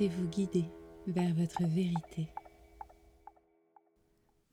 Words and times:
Laissez-vous 0.00 0.28
guider 0.28 0.64
vers 1.06 1.34
votre 1.34 1.62
vérité. 1.64 2.28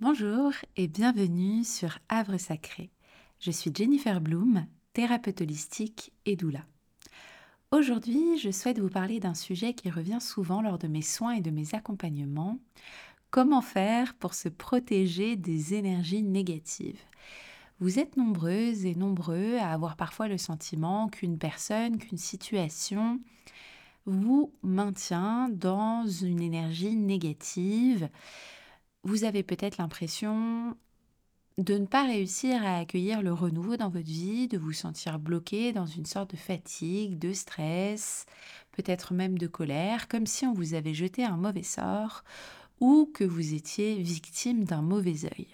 Bonjour 0.02 0.52
et 0.76 0.90
bienvenue 0.90 1.64
sur 1.64 2.00
Havre 2.10 2.38
sacré. 2.38 2.92
Je 3.40 3.52
suis 3.52 3.72
Jennifer 3.74 4.20
Bloom, 4.20 4.66
thérapeute 4.92 5.40
holistique 5.40 6.12
et 6.26 6.36
doula. 6.36 6.66
Aujourd'hui, 7.72 8.38
je 8.38 8.52
souhaite 8.52 8.80
vous 8.80 8.90
parler 8.90 9.22
d'un 9.22 9.36
sujet 9.36 9.74
qui 9.74 9.90
revient 9.90 10.20
souvent 10.20 10.62
lors 10.62 10.78
de 10.78 10.90
mes 10.90 11.02
soins 11.02 11.36
et 11.36 11.42
de 11.42 11.52
mes 11.52 11.74
accompagnements. 11.74 12.60
Comment 13.30 13.62
faire 13.62 14.16
pour 14.16 14.34
se 14.34 14.50
protéger 14.50 15.38
des 15.38 15.76
énergies 15.76 16.24
négatives? 16.24 17.00
Vous 17.80 18.00
êtes 18.00 18.18
nombreuses 18.18 18.86
et 18.86 18.96
nombreux 18.96 19.56
à 19.60 19.72
avoir 19.72 19.96
parfois 19.96 20.28
le 20.28 20.38
sentiment 20.38 21.08
qu'une 21.08 21.38
personne, 21.38 22.00
qu'une 22.00 22.18
situation 22.18 23.22
vous 24.08 24.54
maintient 24.64 25.50
dans 25.50 26.08
une 26.08 26.42
énergie 26.42 26.96
négative. 26.96 28.10
Vous 29.04 29.26
avez 29.26 29.44
peut-être 29.44 29.78
l'impression 29.78 30.76
de 31.58 31.78
ne 31.78 31.86
pas 31.86 32.06
réussir 32.06 32.64
à 32.64 32.78
accueillir 32.78 33.22
le 33.22 33.34
renouveau 33.34 33.78
dans 33.78 33.90
votre 33.90 34.06
vie, 34.06 34.48
de 34.48 34.58
vous 34.58 34.74
sentir 34.74 35.20
bloqué 35.20 35.74
dans 35.74 35.88
une 35.88 36.06
sorte 36.06 36.32
de 36.32 36.38
fatigue, 36.38 37.18
de 37.20 37.34
stress, 37.34 38.26
peut-être 38.72 39.14
même 39.14 39.38
de 39.38 39.48
colère, 39.48 40.08
comme 40.08 40.28
si 40.28 40.46
on 40.46 40.54
vous 40.54 40.74
avait 40.74 40.94
jeté 40.94 41.24
un 41.24 41.38
mauvais 41.38 41.64
sort 41.64 42.24
ou 42.80 43.10
que 43.12 43.24
vous 43.24 43.54
étiez 43.54 44.02
victime 44.02 44.64
d'un 44.64 44.84
mauvais 44.84 45.26
œil. 45.26 45.48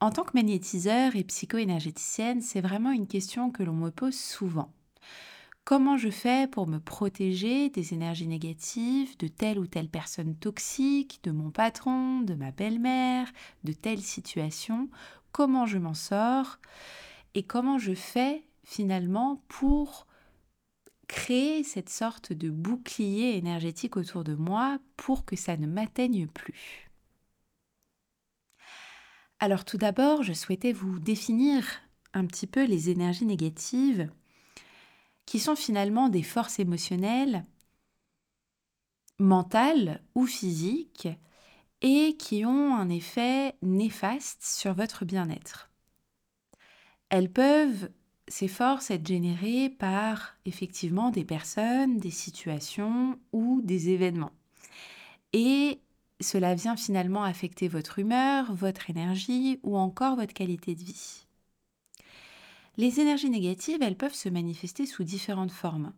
En 0.00 0.10
tant 0.10 0.24
que 0.24 0.34
magnétiseur 0.34 1.16
et 1.16 1.24
psycho-énergéticienne, 1.24 2.42
c'est 2.42 2.60
vraiment 2.60 2.90
une 2.90 3.06
question 3.06 3.50
que 3.50 3.62
l'on 3.62 3.72
me 3.72 3.90
pose 3.90 4.18
souvent. 4.18 4.72
Comment 5.64 5.96
je 5.96 6.10
fais 6.10 6.46
pour 6.46 6.66
me 6.66 6.78
protéger 6.78 7.70
des 7.70 7.94
énergies 7.94 8.26
négatives, 8.26 9.16
de 9.16 9.28
telle 9.28 9.58
ou 9.58 9.66
telle 9.66 9.88
personne 9.88 10.36
toxique, 10.36 11.20
de 11.22 11.30
mon 11.30 11.50
patron, 11.50 12.20
de 12.20 12.34
ma 12.34 12.50
belle-mère, 12.50 13.32
de 13.64 13.72
telle 13.72 14.02
situation? 14.02 14.90
Comment 15.32 15.64
je 15.64 15.78
m'en 15.78 15.94
sors? 15.94 16.58
Et 17.34 17.44
comment 17.44 17.78
je 17.78 17.94
fais 17.94 18.44
finalement 18.62 19.42
pour 19.48 20.06
créer 21.08 21.64
cette 21.64 21.88
sorte 21.88 22.34
de 22.34 22.50
bouclier 22.50 23.38
énergétique 23.38 23.96
autour 23.96 24.22
de 24.22 24.34
moi 24.34 24.78
pour 24.98 25.24
que 25.24 25.34
ça 25.34 25.56
ne 25.56 25.66
m'atteigne 25.66 26.26
plus? 26.26 26.90
Alors 29.40 29.64
tout 29.64 29.78
d'abord, 29.78 30.22
je 30.22 30.34
souhaitais 30.34 30.72
vous 30.72 30.98
définir 30.98 31.64
un 32.12 32.26
petit 32.26 32.46
peu 32.46 32.66
les 32.66 32.90
énergies 32.90 33.26
négatives 33.26 34.10
qui 35.26 35.38
sont 35.38 35.56
finalement 35.56 36.08
des 36.08 36.22
forces 36.22 36.58
émotionnelles, 36.58 37.44
mentales 39.18 40.02
ou 40.14 40.26
physiques, 40.26 41.08
et 41.82 42.16
qui 42.16 42.46
ont 42.46 42.74
un 42.74 42.88
effet 42.88 43.56
néfaste 43.62 44.42
sur 44.42 44.72
votre 44.72 45.04
bien-être. 45.04 45.70
Elles 47.10 47.30
peuvent, 47.30 47.90
ces 48.26 48.48
forces, 48.48 48.90
être 48.90 49.06
générées 49.06 49.68
par 49.68 50.36
effectivement 50.46 51.10
des 51.10 51.24
personnes, 51.24 51.98
des 51.98 52.10
situations 52.10 53.18
ou 53.32 53.60
des 53.62 53.90
événements. 53.90 54.32
Et 55.34 55.80
cela 56.20 56.54
vient 56.54 56.76
finalement 56.76 57.24
affecter 57.24 57.68
votre 57.68 57.98
humeur, 57.98 58.54
votre 58.54 58.88
énergie 58.88 59.60
ou 59.62 59.76
encore 59.76 60.16
votre 60.16 60.32
qualité 60.32 60.74
de 60.74 60.82
vie. 60.82 61.26
Les 62.76 63.00
énergies 63.00 63.30
négatives, 63.30 63.82
elles 63.82 63.96
peuvent 63.96 64.14
se 64.14 64.28
manifester 64.28 64.86
sous 64.86 65.04
différentes 65.04 65.52
formes. 65.52 65.92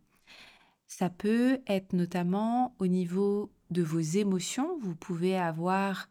Ça 0.86 1.08
peut 1.08 1.60
être 1.66 1.94
notamment 1.94 2.74
au 2.78 2.86
niveau 2.86 3.50
de 3.70 3.82
vos 3.82 4.00
émotions. 4.00 4.78
Vous 4.80 4.94
pouvez 4.94 5.36
avoir 5.36 6.08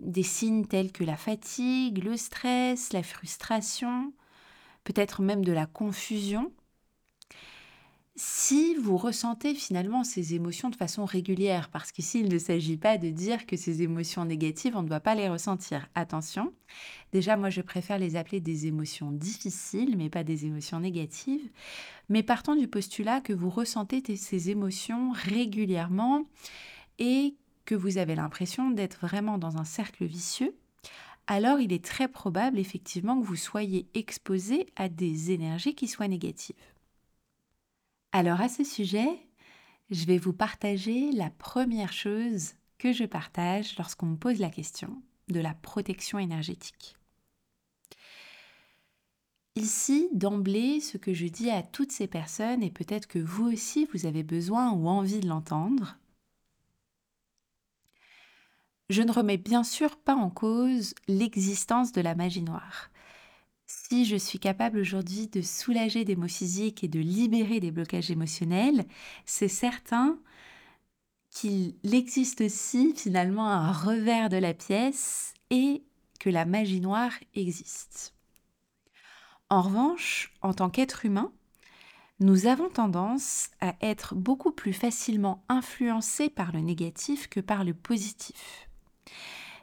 des 0.00 0.22
signes 0.22 0.66
tels 0.66 0.92
que 0.92 1.04
la 1.04 1.16
fatigue, 1.16 2.02
le 2.02 2.16
stress, 2.16 2.92
la 2.92 3.02
frustration, 3.02 4.12
peut-être 4.84 5.22
même 5.22 5.44
de 5.44 5.52
la 5.52 5.66
confusion 5.66 6.50
si 8.16 8.74
vous 8.74 8.96
ressentez 8.96 9.54
finalement 9.54 10.02
ces 10.02 10.34
émotions 10.34 10.70
de 10.70 10.76
façon 10.76 11.04
régulière, 11.04 11.68
parce 11.68 11.92
qu'ici 11.92 12.20
il 12.20 12.30
ne 12.30 12.38
s'agit 12.38 12.78
pas 12.78 12.96
de 12.96 13.10
dire 13.10 13.44
que 13.44 13.56
ces 13.56 13.82
émotions 13.82 14.24
négatives, 14.24 14.74
on 14.74 14.82
ne 14.82 14.88
doit 14.88 15.00
pas 15.00 15.14
les 15.14 15.28
ressentir. 15.28 15.86
Attention, 15.94 16.52
déjà 17.12 17.36
moi 17.36 17.50
je 17.50 17.60
préfère 17.60 17.98
les 17.98 18.16
appeler 18.16 18.40
des 18.40 18.66
émotions 18.66 19.12
difficiles, 19.12 19.96
mais 19.98 20.08
pas 20.08 20.24
des 20.24 20.46
émotions 20.46 20.80
négatives. 20.80 21.50
Mais 22.08 22.22
partons 22.22 22.56
du 22.56 22.68
postulat 22.68 23.20
que 23.20 23.34
vous 23.34 23.50
ressentez 23.50 24.02
ces 24.16 24.50
émotions 24.50 25.12
régulièrement 25.12 26.24
et 26.98 27.34
que 27.66 27.74
vous 27.74 27.98
avez 27.98 28.14
l'impression 28.14 28.70
d'être 28.70 29.00
vraiment 29.00 29.36
dans 29.36 29.58
un 29.58 29.64
cercle 29.64 30.06
vicieux, 30.06 30.56
alors 31.26 31.60
il 31.60 31.72
est 31.72 31.84
très 31.84 32.08
probable 32.08 32.58
effectivement 32.58 33.20
que 33.20 33.26
vous 33.26 33.36
soyez 33.36 33.88
exposé 33.94 34.66
à 34.76 34.88
des 34.88 35.32
énergies 35.32 35.74
qui 35.74 35.88
soient 35.88 36.08
négatives. 36.08 36.54
Alors 38.18 38.40
à 38.40 38.48
ce 38.48 38.64
sujet, 38.64 39.10
je 39.90 40.06
vais 40.06 40.16
vous 40.16 40.32
partager 40.32 41.12
la 41.12 41.28
première 41.28 41.92
chose 41.92 42.54
que 42.78 42.90
je 42.90 43.04
partage 43.04 43.76
lorsqu'on 43.76 44.06
me 44.06 44.16
pose 44.16 44.38
la 44.38 44.48
question 44.48 45.02
de 45.28 45.38
la 45.38 45.52
protection 45.52 46.18
énergétique. 46.18 46.96
Ici, 49.54 50.08
d'emblée, 50.14 50.80
ce 50.80 50.96
que 50.96 51.12
je 51.12 51.26
dis 51.26 51.50
à 51.50 51.62
toutes 51.62 51.92
ces 51.92 52.06
personnes, 52.06 52.62
et 52.62 52.70
peut-être 52.70 53.06
que 53.06 53.18
vous 53.18 53.52
aussi, 53.52 53.86
vous 53.92 54.06
avez 54.06 54.22
besoin 54.22 54.72
ou 54.72 54.88
envie 54.88 55.20
de 55.20 55.28
l'entendre, 55.28 55.98
je 58.88 59.02
ne 59.02 59.12
remets 59.12 59.36
bien 59.36 59.62
sûr 59.62 59.94
pas 59.94 60.14
en 60.14 60.30
cause 60.30 60.94
l'existence 61.06 61.92
de 61.92 62.00
la 62.00 62.14
magie 62.14 62.40
noire 62.40 62.88
si 63.88 64.04
je 64.04 64.16
suis 64.16 64.40
capable 64.40 64.78
aujourd'hui 64.78 65.28
de 65.28 65.42
soulager 65.42 66.04
des 66.04 66.16
maux 66.16 66.26
physiques 66.26 66.82
et 66.82 66.88
de 66.88 66.98
libérer 66.98 67.60
des 67.60 67.70
blocages 67.70 68.10
émotionnels, 68.10 68.84
c'est 69.26 69.48
certain 69.48 70.18
qu'il 71.30 71.76
existe 71.84 72.40
aussi 72.40 72.94
finalement 72.96 73.48
un 73.48 73.70
revers 73.70 74.28
de 74.28 74.38
la 74.38 74.54
pièce 74.54 75.34
et 75.50 75.84
que 76.18 76.30
la 76.30 76.46
magie 76.46 76.80
noire 76.80 77.12
existe. 77.34 78.14
En 79.50 79.62
revanche, 79.62 80.34
en 80.42 80.52
tant 80.52 80.68
qu'être 80.68 81.04
humain, 81.04 81.32
nous 82.18 82.46
avons 82.46 82.68
tendance 82.68 83.50
à 83.60 83.76
être 83.82 84.16
beaucoup 84.16 84.50
plus 84.50 84.72
facilement 84.72 85.44
influencés 85.48 86.28
par 86.28 86.50
le 86.50 86.60
négatif 86.60 87.28
que 87.28 87.40
par 87.40 87.62
le 87.62 87.74
positif. 87.74 88.68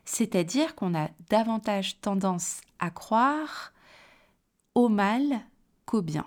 C'est-à-dire 0.06 0.76
qu'on 0.76 0.96
a 0.96 1.10
davantage 1.30 2.00
tendance 2.00 2.62
à 2.80 2.90
croire 2.90 3.73
au 4.76 4.90
mal 4.90 5.42
qu'au 5.86 6.02
bien. 6.02 6.26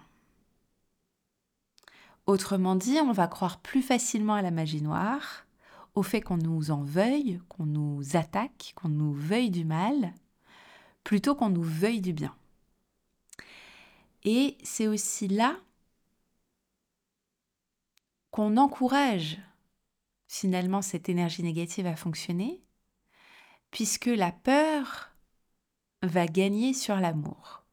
Autrement 2.27 2.75
dit, 2.75 2.99
on 3.01 3.13
va 3.13 3.29
croire 3.29 3.61
plus 3.61 3.83
facilement 3.83 4.35
à 4.35 4.43
la 4.43 4.51
magie 4.51 4.83
noire, 4.83 5.47
au 5.95 6.03
fait 6.03 6.21
qu'on 6.21 6.37
nous 6.37 6.71
en 6.71 6.83
veuille, 6.83 7.41
qu'on 7.49 7.67
nous 7.67 8.03
attaque, 8.17 8.73
qu'on 8.77 8.89
nous 8.89 9.13
veuille 9.13 9.51
du 9.51 9.65
mal, 9.65 10.13
plutôt 11.05 11.35
qu'on 11.35 11.51
nous 11.51 11.63
veuille 11.63 12.01
du 12.01 12.13
bien. 12.13 12.37
Et 14.25 14.59
c'est 14.63 14.89
aussi 14.89 15.29
là 15.29 15.57
qu'on 18.33 18.57
encourage 18.57 19.39
finalement 20.27 20.83
cette 20.83 21.09
énergie 21.09 21.45
négative 21.45 21.87
à 21.87 21.97
fonctionner, 21.97 22.61
puisque 23.71 24.07
la 24.07 24.33
peur 24.33 25.13
va 26.03 26.27
gagner 26.27 26.75
sur 26.75 26.97
l'amour. 26.97 27.66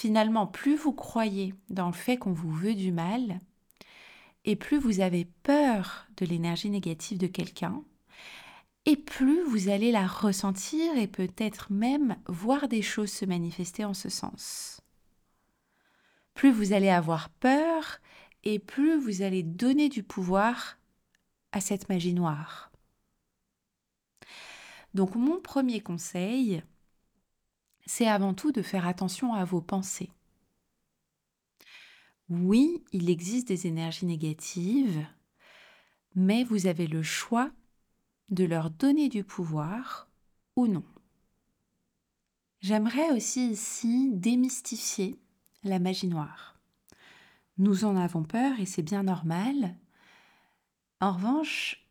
Finalement, 0.00 0.46
plus 0.46 0.76
vous 0.76 0.94
croyez 0.94 1.54
dans 1.68 1.88
le 1.88 1.92
fait 1.92 2.16
qu'on 2.16 2.32
vous 2.32 2.50
veut 2.50 2.74
du 2.74 2.90
mal, 2.90 3.38
et 4.46 4.56
plus 4.56 4.78
vous 4.78 5.00
avez 5.00 5.26
peur 5.42 6.06
de 6.16 6.24
l'énergie 6.24 6.70
négative 6.70 7.18
de 7.18 7.26
quelqu'un, 7.26 7.84
et 8.86 8.96
plus 8.96 9.42
vous 9.42 9.68
allez 9.68 9.92
la 9.92 10.06
ressentir 10.06 10.96
et 10.96 11.06
peut-être 11.06 11.70
même 11.70 12.16
voir 12.28 12.66
des 12.66 12.80
choses 12.80 13.12
se 13.12 13.26
manifester 13.26 13.84
en 13.84 13.92
ce 13.92 14.08
sens. 14.08 14.80
Plus 16.32 16.50
vous 16.50 16.72
allez 16.72 16.88
avoir 16.88 17.28
peur 17.28 17.98
et 18.42 18.58
plus 18.58 18.98
vous 18.98 19.20
allez 19.20 19.42
donner 19.42 19.90
du 19.90 20.02
pouvoir 20.02 20.78
à 21.52 21.60
cette 21.60 21.90
magie 21.90 22.14
noire. 22.14 22.72
Donc 24.94 25.14
mon 25.14 25.42
premier 25.42 25.82
conseil, 25.82 26.62
c'est 27.90 28.06
avant 28.06 28.34
tout 28.34 28.52
de 28.52 28.62
faire 28.62 28.86
attention 28.86 29.34
à 29.34 29.44
vos 29.44 29.60
pensées. 29.60 30.12
Oui, 32.28 32.84
il 32.92 33.10
existe 33.10 33.48
des 33.48 33.66
énergies 33.66 34.06
négatives, 34.06 35.04
mais 36.14 36.44
vous 36.44 36.68
avez 36.68 36.86
le 36.86 37.02
choix 37.02 37.50
de 38.28 38.44
leur 38.44 38.70
donner 38.70 39.08
du 39.08 39.24
pouvoir 39.24 40.08
ou 40.54 40.68
non. 40.68 40.84
J'aimerais 42.60 43.10
aussi 43.10 43.50
ici 43.50 44.12
démystifier 44.12 45.18
la 45.64 45.80
magie 45.80 46.06
noire. 46.06 46.60
Nous 47.58 47.84
en 47.84 47.96
avons 47.96 48.22
peur 48.22 48.60
et 48.60 48.66
c'est 48.66 48.82
bien 48.82 49.02
normal. 49.02 49.74
En 51.00 51.14
revanche, 51.14 51.84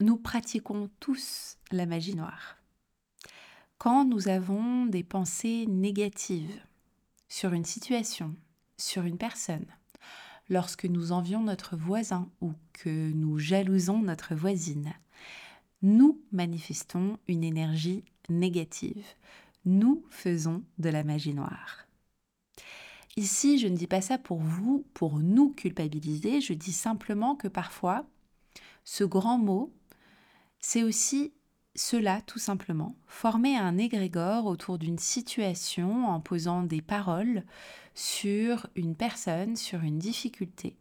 nous 0.00 0.16
pratiquons 0.16 0.88
tous 0.98 1.58
la 1.70 1.84
magie 1.84 2.16
noire. 2.16 2.55
Quand 3.78 4.06
nous 4.06 4.28
avons 4.28 4.86
des 4.86 5.04
pensées 5.04 5.66
négatives 5.66 6.62
sur 7.28 7.52
une 7.52 7.66
situation, 7.66 8.34
sur 8.78 9.04
une 9.04 9.18
personne, 9.18 9.66
lorsque 10.48 10.86
nous 10.86 11.12
envions 11.12 11.42
notre 11.42 11.76
voisin 11.76 12.30
ou 12.40 12.52
que 12.72 13.12
nous 13.12 13.38
jalousons 13.38 13.98
notre 13.98 14.34
voisine, 14.34 14.94
nous 15.82 16.18
manifestons 16.32 17.18
une 17.28 17.44
énergie 17.44 18.02
négative. 18.30 19.04
Nous 19.66 20.04
faisons 20.08 20.62
de 20.78 20.88
la 20.88 21.04
magie 21.04 21.34
noire. 21.34 21.86
Ici, 23.18 23.58
je 23.58 23.68
ne 23.68 23.76
dis 23.76 23.86
pas 23.86 24.00
ça 24.00 24.16
pour 24.16 24.38
vous, 24.38 24.86
pour 24.94 25.18
nous 25.18 25.50
culpabiliser, 25.50 26.40
je 26.40 26.54
dis 26.54 26.72
simplement 26.72 27.36
que 27.36 27.48
parfois, 27.48 28.06
ce 28.84 29.04
grand 29.04 29.38
mot, 29.38 29.70
c'est 30.60 30.82
aussi 30.82 31.32
cela 31.76 32.22
tout 32.22 32.38
simplement, 32.38 32.96
former 33.06 33.56
un 33.56 33.78
égrégore 33.78 34.46
autour 34.46 34.78
d'une 34.78 34.98
situation 34.98 36.06
en 36.06 36.20
posant 36.20 36.62
des 36.62 36.82
paroles 36.82 37.44
sur 37.94 38.66
une 38.74 38.96
personne, 38.96 39.56
sur 39.56 39.82
une 39.82 39.98
difficulté. 39.98 40.76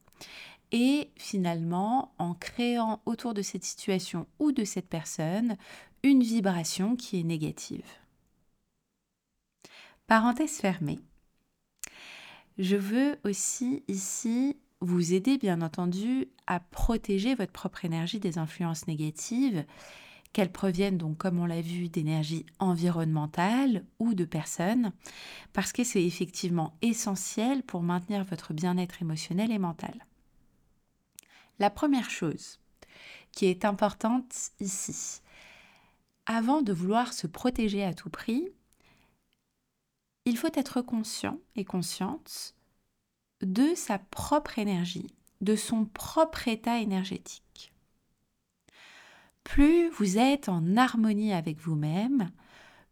Et 0.72 1.12
finalement, 1.16 2.14
en 2.18 2.34
créant 2.34 3.02
autour 3.06 3.34
de 3.34 3.42
cette 3.42 3.64
situation 3.64 4.26
ou 4.40 4.52
de 4.52 4.64
cette 4.64 4.90
personne 4.90 5.58
une 6.04 6.24
vibration 6.24 6.96
qui 6.96 7.20
est 7.20 7.24
négative. 7.24 7.86
Parenthèse 10.08 10.58
fermée. 10.58 11.00
Je 12.58 12.76
veux 12.76 13.18
aussi 13.24 13.84
ici 13.88 14.56
vous 14.82 15.14
aider, 15.14 15.38
bien 15.38 15.62
entendu, 15.62 16.30
à 16.48 16.60
protéger 16.60 17.36
votre 17.36 17.52
propre 17.52 17.86
énergie 17.86 18.20
des 18.20 18.38
influences 18.38 18.88
négatives 18.88 19.66
qu'elles 20.36 20.52
proviennent 20.52 20.98
donc, 20.98 21.18
comme 21.18 21.40
on 21.40 21.46
l'a 21.46 21.62
vu, 21.62 21.88
d'énergie 21.88 22.46
environnementale 22.60 23.86
ou 24.00 24.14
de 24.14 24.26
personnes, 24.26 24.92
parce 25.54 25.72
que 25.72 25.86
c'est 25.86 26.04
effectivement 26.04 26.76
essentiel 26.82 27.64
pour 27.64 27.82
maintenir 27.82 28.26
votre 28.26 28.52
bien-être 28.54 29.02
émotionnel 29.02 29.50
et 29.50 29.60
mental. 29.60 30.06
La 31.58 31.70
première 31.70 32.10
chose 32.10 32.60
qui 33.32 33.46
est 33.46 33.64
importante 33.64 34.52
ici, 34.60 35.22
avant 36.26 36.62
de 36.62 36.74
vouloir 36.74 37.14
se 37.14 37.28
protéger 37.28 37.86
à 37.86 37.94
tout 37.94 38.10
prix, 38.10 38.50
il 40.26 40.36
faut 40.36 40.52
être 40.54 40.82
conscient 40.82 41.40
et 41.56 41.64
consciente 41.64 42.56
de 43.42 43.74
sa 43.74 44.00
propre 44.00 44.60
énergie, 44.60 45.08
de 45.40 45.56
son 45.56 45.86
propre 45.86 46.50
état 46.50 46.80
énergétique 46.80 47.45
plus 49.46 49.90
vous 49.92 50.18
êtes 50.18 50.50
en 50.50 50.76
harmonie 50.76 51.32
avec 51.32 51.60
vous-même, 51.60 52.30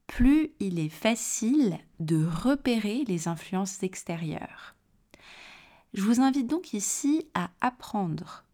plus 0.08 0.52
il 0.62 0.80
est 0.80 0.88
facile 0.88 1.78
de 2.00 2.26
repérer 2.26 3.04
les 3.06 3.28
influences 3.28 3.84
extérieures. 3.84 4.76
Je 5.94 6.04
vous 6.04 6.22
invite 6.22 6.48
donc 6.48 6.74
ici 6.74 7.28
à 7.34 7.50
apprendre 7.60 8.46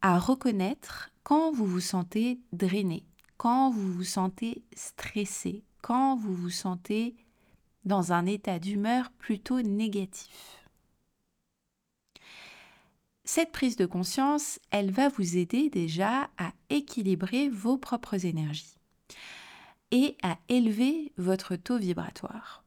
à 0.00 0.18
reconnaître 0.18 1.10
quand 1.22 1.52
vous 1.52 1.66
vous 1.66 1.80
sentez 1.80 2.40
drainé, 2.52 3.04
quand 3.36 3.70
vous 3.70 3.92
vous 3.92 4.04
sentez 4.04 4.62
stressé, 4.74 5.64
quand 5.82 6.16
vous 6.16 6.34
vous 6.34 6.50
sentez 6.50 7.16
dans 7.84 8.12
un 8.12 8.26
état 8.26 8.58
d'humeur 8.58 9.10
plutôt 9.18 9.60
négatif. 9.60 10.57
Cette 13.30 13.52
prise 13.52 13.76
de 13.76 13.84
conscience, 13.84 14.58
elle 14.70 14.90
va 14.90 15.10
vous 15.10 15.36
aider 15.36 15.68
déjà 15.68 16.30
à 16.38 16.50
équilibrer 16.70 17.50
vos 17.50 17.76
propres 17.76 18.24
énergies 18.24 18.78
et 19.90 20.16
à 20.22 20.38
élever 20.48 21.12
votre 21.18 21.54
taux 21.54 21.76
vibratoire. 21.76 22.64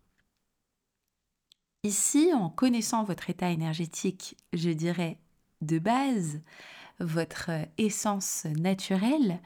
Ici, 1.81 2.31
en 2.36 2.52
connaissant 2.52 3.04
votre 3.04 3.31
état 3.31 3.50
énergétique, 3.50 4.38
je 4.54 4.69
dirais 4.69 5.18
de 5.62 5.80
base, 5.80 6.42
votre 7.00 7.50
essence 7.80 8.46
naturelle, 8.46 9.42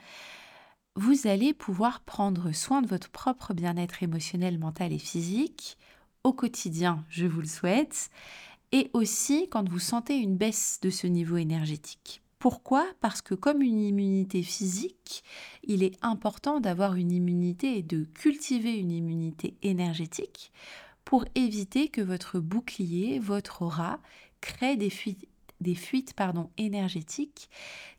vous 0.98 1.28
allez 1.28 1.54
pouvoir 1.54 2.02
prendre 2.02 2.52
soin 2.52 2.82
de 2.82 2.88
votre 2.88 3.10
propre 3.10 3.54
bien-être 3.54 4.04
émotionnel, 4.04 4.60
mental 4.60 4.92
et 4.92 5.00
physique 5.00 5.78
au 6.26 6.34
quotidien, 6.34 7.06
je 7.08 7.28
vous 7.28 7.40
le 7.40 7.48
souhaite, 7.48 8.10
et 8.76 8.90
aussi 8.92 9.48
quand 9.50 9.70
vous 9.70 9.80
sentez 9.80 10.18
une 10.18 10.36
baisse 10.36 10.80
de 10.82 10.90
ce 10.90 11.08
niveau 11.08 11.38
énergétique. 11.38 12.22
Pourquoi? 12.40 12.86
Parce 13.00 13.22
que 13.22 13.34
comme 13.34 13.62
une 13.62 13.80
immunité 13.80 14.44
physique, 14.44 15.24
il 15.64 15.82
est 15.82 15.98
important 16.02 16.60
d'avoir 16.60 16.96
une 16.96 17.14
immunité 17.14 17.78
et 17.78 17.84
de 17.84 18.04
cultiver 18.04 18.78
une 18.78 18.92
immunité 18.92 19.56
énergétique 19.62 20.52
pour 21.06 21.24
éviter 21.36 21.88
que 21.88 22.02
votre 22.02 22.42
bouclier, 22.42 23.18
votre 23.18 23.62
aura, 23.62 24.02
crée 24.42 24.76
des 24.76 24.90
fuites, 24.90 25.26
énergétiques 26.58 27.50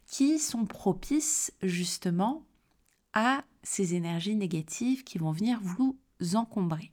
qui 0.06 0.38
sont 0.38 0.66
propices 0.66 1.54
justement 1.62 2.44
à 3.14 3.44
ces 3.62 3.94
énergies 3.94 4.36
négatives 4.36 5.04
qui 5.04 5.16
vont 5.16 5.32
venir 5.32 5.58
vous 5.62 5.96
encombrer. 6.34 6.90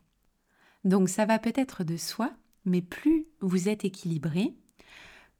Donc 0.85 1.09
ça 1.09 1.25
va 1.25 1.37
peut-être 1.37 1.83
de 1.83 1.97
soi 1.97 2.31
mais 2.65 2.81
plus 2.81 3.25
vous 3.41 3.69
êtes 3.69 3.85
équilibré, 3.85 4.53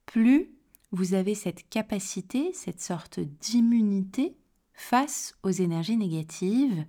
plus 0.06 0.52
vous 0.92 1.14
avez 1.14 1.36
cette 1.36 1.68
capacité, 1.70 2.54
cette 2.54 2.82
sorte 2.82 3.20
d'immunité 3.20 4.36
face 4.74 5.36
aux 5.44 5.50
énergies 5.50 5.98
négatives 5.98 6.86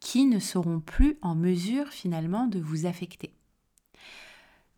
qui 0.00 0.24
ne 0.26 0.38
seront 0.38 0.80
plus 0.80 1.18
en 1.22 1.34
mesure 1.34 1.88
finalement 1.88 2.46
de 2.46 2.58
vous 2.58 2.86
affecter. 2.86 3.32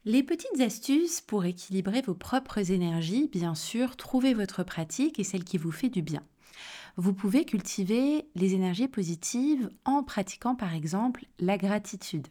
Les 0.04 0.22
petites 0.22 0.60
astuces 0.60 1.22
pour 1.22 1.46
équilibrer 1.46 2.02
vos 2.02 2.14
propres 2.14 2.70
énergies, 2.70 3.28
bien 3.32 3.54
sûr, 3.54 3.96
trouvez 3.96 4.34
votre 4.34 4.62
pratique 4.62 5.18
et 5.18 5.24
celle 5.24 5.44
qui 5.44 5.56
vous 5.56 5.72
fait 5.72 5.88
du 5.88 6.02
bien. 6.02 6.22
Vous 6.96 7.14
pouvez 7.14 7.44
cultiver 7.46 8.26
les 8.34 8.54
énergies 8.54 8.86
positives 8.86 9.70
en 9.84 10.02
pratiquant 10.02 10.54
par 10.54 10.74
exemple 10.74 11.24
la 11.38 11.56
gratitude. 11.56 12.28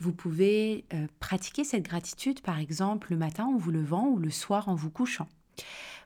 Vous 0.00 0.12
pouvez 0.12 0.84
euh, 0.94 1.06
pratiquer 1.20 1.64
cette 1.64 1.84
gratitude 1.84 2.40
par 2.40 2.58
exemple 2.58 3.08
le 3.10 3.16
matin 3.16 3.44
en 3.44 3.56
vous 3.56 3.70
levant 3.70 4.08
ou 4.08 4.18
le 4.18 4.30
soir 4.30 4.68
en 4.68 4.74
vous 4.74 4.90
couchant. 4.90 5.28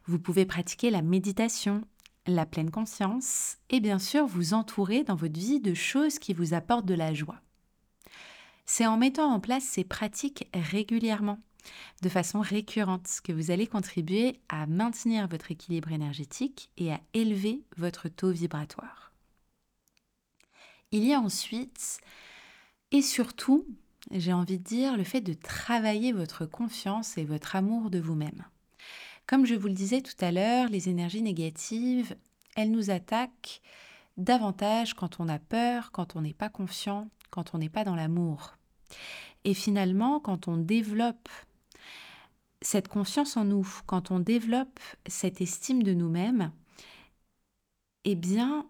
Vous 0.07 0.19
pouvez 0.19 0.47
pratiquer 0.47 0.91
la 0.91 1.03
méditation, 1.03 1.83
la 2.27 2.47
pleine 2.47 2.71
conscience 2.71 3.59
et 3.71 3.81
bien 3.81 3.99
sûr 3.99 4.27
vous 4.27 4.55
entourer 4.55 5.05
dans 5.05 5.15
votre 5.15 5.39
vie 5.39 5.61
de 5.61 5.75
choses 5.75 6.19
qui 6.19 6.33
vous 6.33 6.55
apportent 6.55 6.87
de 6.87 6.95
la 6.95 7.15
joie. 7.15 7.41
C'est 8.67 8.87
en 8.87 8.97
mettant 8.97 9.33
en 9.33 9.41
place 9.41 9.65
ces 9.65 9.85
pratiques 9.85 10.49
régulièrement, 10.53 11.39
de 12.03 12.09
façon 12.09 12.41
récurrente, 12.41 13.21
que 13.23 13.33
vous 13.33 13.51
allez 13.51 13.67
contribuer 13.67 14.41
à 14.49 14.67
maintenir 14.67 15.29
votre 15.29 15.53
équilibre 15.53 15.93
énergétique 15.93 16.71
et 16.77 16.93
à 16.93 17.01
élever 17.15 17.63
votre 17.77 18.09
taux 18.09 18.33
vibratoire. 18.33 19.13
Il 20.91 21.05
y 21.05 21.15
a 21.15 21.21
ensuite 21.21 22.01
et 22.93 23.03
surtout, 23.03 23.67
j'ai 24.11 24.33
envie 24.33 24.59
de 24.59 24.65
dire, 24.65 24.97
le 24.97 25.05
fait 25.05 25.21
de 25.21 25.33
travailler 25.33 26.13
votre 26.13 26.47
confiance 26.47 27.19
et 27.19 27.25
votre 27.25 27.57
amour 27.57 27.91
de 27.91 27.99
vous-même. 27.99 28.45
Comme 29.27 29.45
je 29.45 29.55
vous 29.55 29.67
le 29.67 29.75
disais 29.75 30.03
tout 30.03 30.25
à 30.25 30.31
l'heure, 30.31 30.69
les 30.69 30.89
énergies 30.89 31.23
négatives, 31.23 32.17
elles 32.55 32.71
nous 32.71 32.91
attaquent 32.91 33.61
davantage 34.17 34.95
quand 34.95 35.21
on 35.21 35.29
a 35.29 35.39
peur, 35.39 35.91
quand 35.91 36.17
on 36.17 36.23
n'est 36.23 36.33
pas 36.33 36.49
confiant, 36.49 37.09
quand 37.31 37.55
on 37.55 37.59
n'est 37.59 37.69
pas 37.69 37.85
dans 37.85 37.97
l'amour. 37.97 38.57
Et 39.45 39.55
finalement, 39.55 40.21
quand 40.21 40.49
on 40.49 40.57
développe 40.57 41.29
cette 42.63 42.89
confiance 42.89 43.37
en 43.37 43.45
nous, 43.45 43.69
quand 43.87 44.11
on 44.11 44.21
développe 44.21 44.81
cette 45.07 45.41
estime 45.41 45.83
de 45.83 45.93
nous-mêmes, 45.93 46.53
eh 48.05 48.15
bien, 48.15 48.69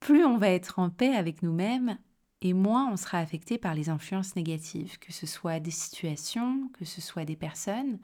plus 0.00 0.24
on 0.24 0.38
va 0.38 0.48
être 0.50 0.78
en 0.78 0.90
paix 0.90 1.14
avec 1.14 1.42
nous-mêmes 1.42 1.98
et 2.42 2.52
moins 2.52 2.92
on 2.92 2.96
sera 2.96 3.18
affecté 3.18 3.56
par 3.56 3.74
les 3.74 3.88
influences 3.88 4.34
négatives, 4.34 4.98
que 4.98 5.12
ce 5.12 5.26
soit 5.26 5.60
des 5.60 5.70
situations, 5.70 6.68
que 6.74 6.84
ce 6.84 7.00
soit 7.00 7.24
des 7.24 7.36
personnes. 7.36 8.00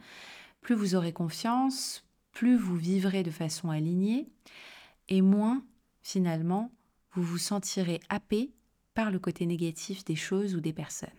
Plus 0.60 0.76
vous 0.76 0.94
aurez 0.94 1.12
confiance, 1.12 2.04
plus 2.30 2.56
vous 2.56 2.76
vivrez 2.76 3.24
de 3.24 3.32
façon 3.32 3.68
alignée, 3.68 4.28
et 5.08 5.22
moins, 5.22 5.64
finalement, 6.02 6.70
vous 7.12 7.24
vous 7.24 7.38
sentirez 7.38 8.00
happé 8.08 8.52
par 8.94 9.10
le 9.10 9.18
côté 9.18 9.44
négatif 9.44 10.04
des 10.04 10.16
choses 10.16 10.54
ou 10.54 10.60
des 10.60 10.72
personnes. 10.72 11.10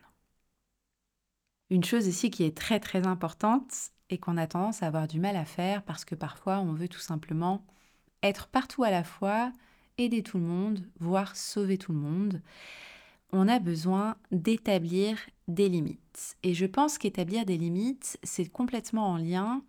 Une 1.70 1.84
chose 1.84 2.08
ici 2.08 2.32
qui 2.32 2.44
est 2.44 2.56
très 2.56 2.80
très 2.80 3.06
importante 3.06 3.74
et 4.10 4.18
qu'on 4.18 4.38
a 4.38 4.48
tendance 4.48 4.82
à 4.82 4.88
avoir 4.88 5.08
du 5.08 5.20
mal 5.20 5.36
à 5.36 5.46
faire 5.46 5.84
parce 5.84 6.06
que 6.06 6.16
parfois 6.16 6.60
on 6.60 6.74
veut 6.74 6.88
tout 6.88 7.00
simplement 7.00 7.66
être 8.24 8.48
partout 8.48 8.84
à 8.84 8.92
la 8.92 9.04
fois, 9.04 9.52
aider 9.98 10.24
tout 10.24 10.38
le 10.38 10.46
monde, 10.46 10.88
voire 11.00 11.36
sauver 11.36 11.78
tout 11.78 11.92
le 11.92 12.00
monde 12.00 12.42
on 13.32 13.48
a 13.48 13.60
besoin 13.60 14.16
d'établir 14.32 15.18
des 15.48 15.70
limites. 15.70 16.38
Et 16.44 16.54
je 16.54 16.66
pense 16.66 16.98
qu'établir 16.98 17.46
des 17.46 17.58
limites, 17.58 18.18
c'est 18.24 18.48
complètement 18.48 19.10
en 19.10 19.18
lien 19.18 19.64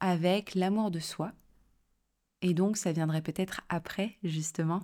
avec 0.00 0.54
l'amour 0.54 0.90
de 0.90 0.98
soi. 0.98 1.32
Et 2.42 2.54
donc, 2.54 2.76
ça 2.76 2.92
viendrait 2.92 3.22
peut-être 3.22 3.60
après, 3.68 4.18
justement, 4.24 4.82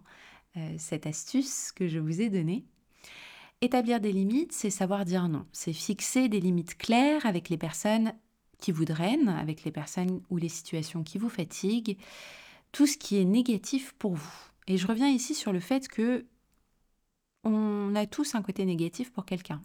euh, 0.56 0.74
cette 0.78 1.06
astuce 1.06 1.72
que 1.72 1.88
je 1.88 1.98
vous 1.98 2.20
ai 2.20 2.30
donnée. 2.30 2.64
Établir 3.60 4.00
des 4.00 4.12
limites, 4.12 4.52
c'est 4.52 4.70
savoir 4.70 5.04
dire 5.04 5.28
non. 5.28 5.44
C'est 5.52 5.72
fixer 5.72 6.28
des 6.28 6.40
limites 6.40 6.78
claires 6.78 7.26
avec 7.26 7.48
les 7.48 7.58
personnes 7.58 8.14
qui 8.58 8.70
vous 8.70 8.84
drainent, 8.84 9.28
avec 9.28 9.64
les 9.64 9.72
personnes 9.72 10.20
ou 10.30 10.36
les 10.36 10.48
situations 10.48 11.02
qui 11.02 11.18
vous 11.18 11.28
fatiguent, 11.28 11.98
tout 12.70 12.86
ce 12.86 12.96
qui 12.96 13.16
est 13.16 13.24
négatif 13.24 13.94
pour 13.98 14.14
vous. 14.14 14.34
Et 14.68 14.76
je 14.76 14.86
reviens 14.86 15.08
ici 15.08 15.34
sur 15.34 15.52
le 15.52 15.60
fait 15.60 15.88
que 15.88 16.26
on 17.44 17.94
a 17.94 18.06
tous 18.06 18.34
un 18.34 18.42
côté 18.42 18.64
négatif 18.64 19.12
pour 19.12 19.24
quelqu'un. 19.24 19.62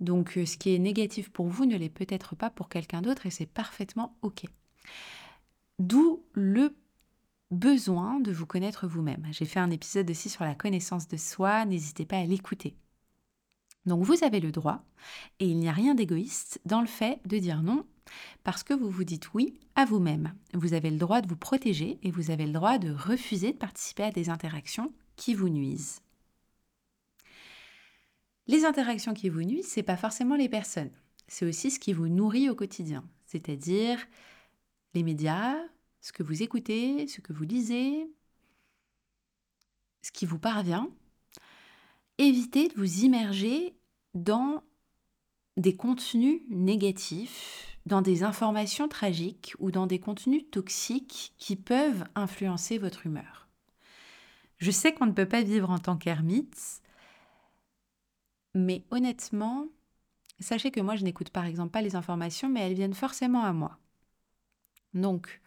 Donc 0.00 0.36
euh, 0.36 0.46
ce 0.46 0.56
qui 0.56 0.74
est 0.74 0.78
négatif 0.78 1.30
pour 1.30 1.48
vous 1.48 1.66
ne 1.66 1.76
l'est 1.76 1.88
peut-être 1.88 2.36
pas 2.36 2.50
pour 2.50 2.68
quelqu'un 2.68 3.02
d'autre 3.02 3.26
et 3.26 3.30
c'est 3.30 3.46
parfaitement 3.46 4.16
OK. 4.22 4.44
D'où 5.78 6.24
le 6.32 6.74
besoin 7.50 8.20
de 8.20 8.32
vous 8.32 8.46
connaître 8.46 8.86
vous-même. 8.86 9.26
J'ai 9.30 9.46
fait 9.46 9.60
un 9.60 9.70
épisode 9.70 10.10
aussi 10.10 10.28
sur 10.28 10.44
la 10.44 10.54
connaissance 10.54 11.08
de 11.08 11.16
soi, 11.16 11.64
n'hésitez 11.64 12.04
pas 12.04 12.18
à 12.18 12.24
l'écouter. 12.24 12.76
Donc 13.86 14.04
vous 14.04 14.22
avez 14.22 14.40
le 14.40 14.52
droit, 14.52 14.84
et 15.40 15.46
il 15.46 15.58
n'y 15.58 15.68
a 15.68 15.72
rien 15.72 15.94
d'égoïste 15.94 16.60
dans 16.66 16.82
le 16.82 16.86
fait 16.86 17.20
de 17.24 17.38
dire 17.38 17.62
non, 17.62 17.86
parce 18.44 18.62
que 18.62 18.74
vous 18.74 18.90
vous 18.90 19.04
dites 19.04 19.32
oui 19.32 19.58
à 19.76 19.84
vous-même. 19.86 20.34
Vous 20.52 20.74
avez 20.74 20.90
le 20.90 20.98
droit 20.98 21.22
de 21.22 21.28
vous 21.28 21.36
protéger 21.36 21.98
et 22.02 22.10
vous 22.10 22.30
avez 22.30 22.46
le 22.46 22.52
droit 22.52 22.78
de 22.78 22.90
refuser 22.90 23.52
de 23.52 23.58
participer 23.58 24.02
à 24.02 24.10
des 24.10 24.28
interactions 24.28 24.92
qui 25.16 25.34
vous 25.34 25.48
nuisent. 25.48 26.02
Les 28.48 28.64
interactions 28.64 29.12
qui 29.12 29.28
vous 29.28 29.42
nuisent, 29.42 29.68
c'est 29.68 29.82
pas 29.82 29.98
forcément 29.98 30.34
les 30.34 30.48
personnes. 30.48 30.90
C'est 31.26 31.44
aussi 31.44 31.70
ce 31.70 31.78
qui 31.78 31.92
vous 31.92 32.08
nourrit 32.08 32.48
au 32.48 32.54
quotidien, 32.54 33.04
c'est-à-dire 33.26 33.98
les 34.94 35.02
médias, 35.02 35.56
ce 36.00 36.12
que 36.12 36.22
vous 36.22 36.42
écoutez, 36.42 37.06
ce 37.06 37.20
que 37.20 37.34
vous 37.34 37.44
lisez, 37.44 38.10
ce 40.00 40.10
qui 40.10 40.24
vous 40.24 40.38
parvient. 40.38 40.88
Évitez 42.16 42.68
de 42.68 42.74
vous 42.74 43.04
immerger 43.04 43.76
dans 44.14 44.62
des 45.58 45.76
contenus 45.76 46.40
négatifs, 46.48 47.78
dans 47.84 48.00
des 48.00 48.22
informations 48.22 48.88
tragiques 48.88 49.54
ou 49.58 49.70
dans 49.70 49.86
des 49.86 49.98
contenus 49.98 50.44
toxiques 50.50 51.34
qui 51.36 51.56
peuvent 51.56 52.04
influencer 52.14 52.78
votre 52.78 53.06
humeur. 53.06 53.48
Je 54.56 54.70
sais 54.70 54.94
qu'on 54.94 55.06
ne 55.06 55.12
peut 55.12 55.28
pas 55.28 55.42
vivre 55.42 55.70
en 55.70 55.78
tant 55.78 55.96
qu'ermite, 55.96 56.80
mais 58.58 58.84
honnêtement, 58.90 59.66
sachez 60.40 60.70
que 60.70 60.80
moi, 60.80 60.96
je 60.96 61.04
n'écoute 61.04 61.30
par 61.30 61.46
exemple 61.46 61.70
pas 61.70 61.82
les 61.82 61.96
informations, 61.96 62.48
mais 62.48 62.60
elles 62.60 62.74
viennent 62.74 62.94
forcément 62.94 63.44
à 63.44 63.52
moi. 63.52 63.78
Donc, 64.94 65.40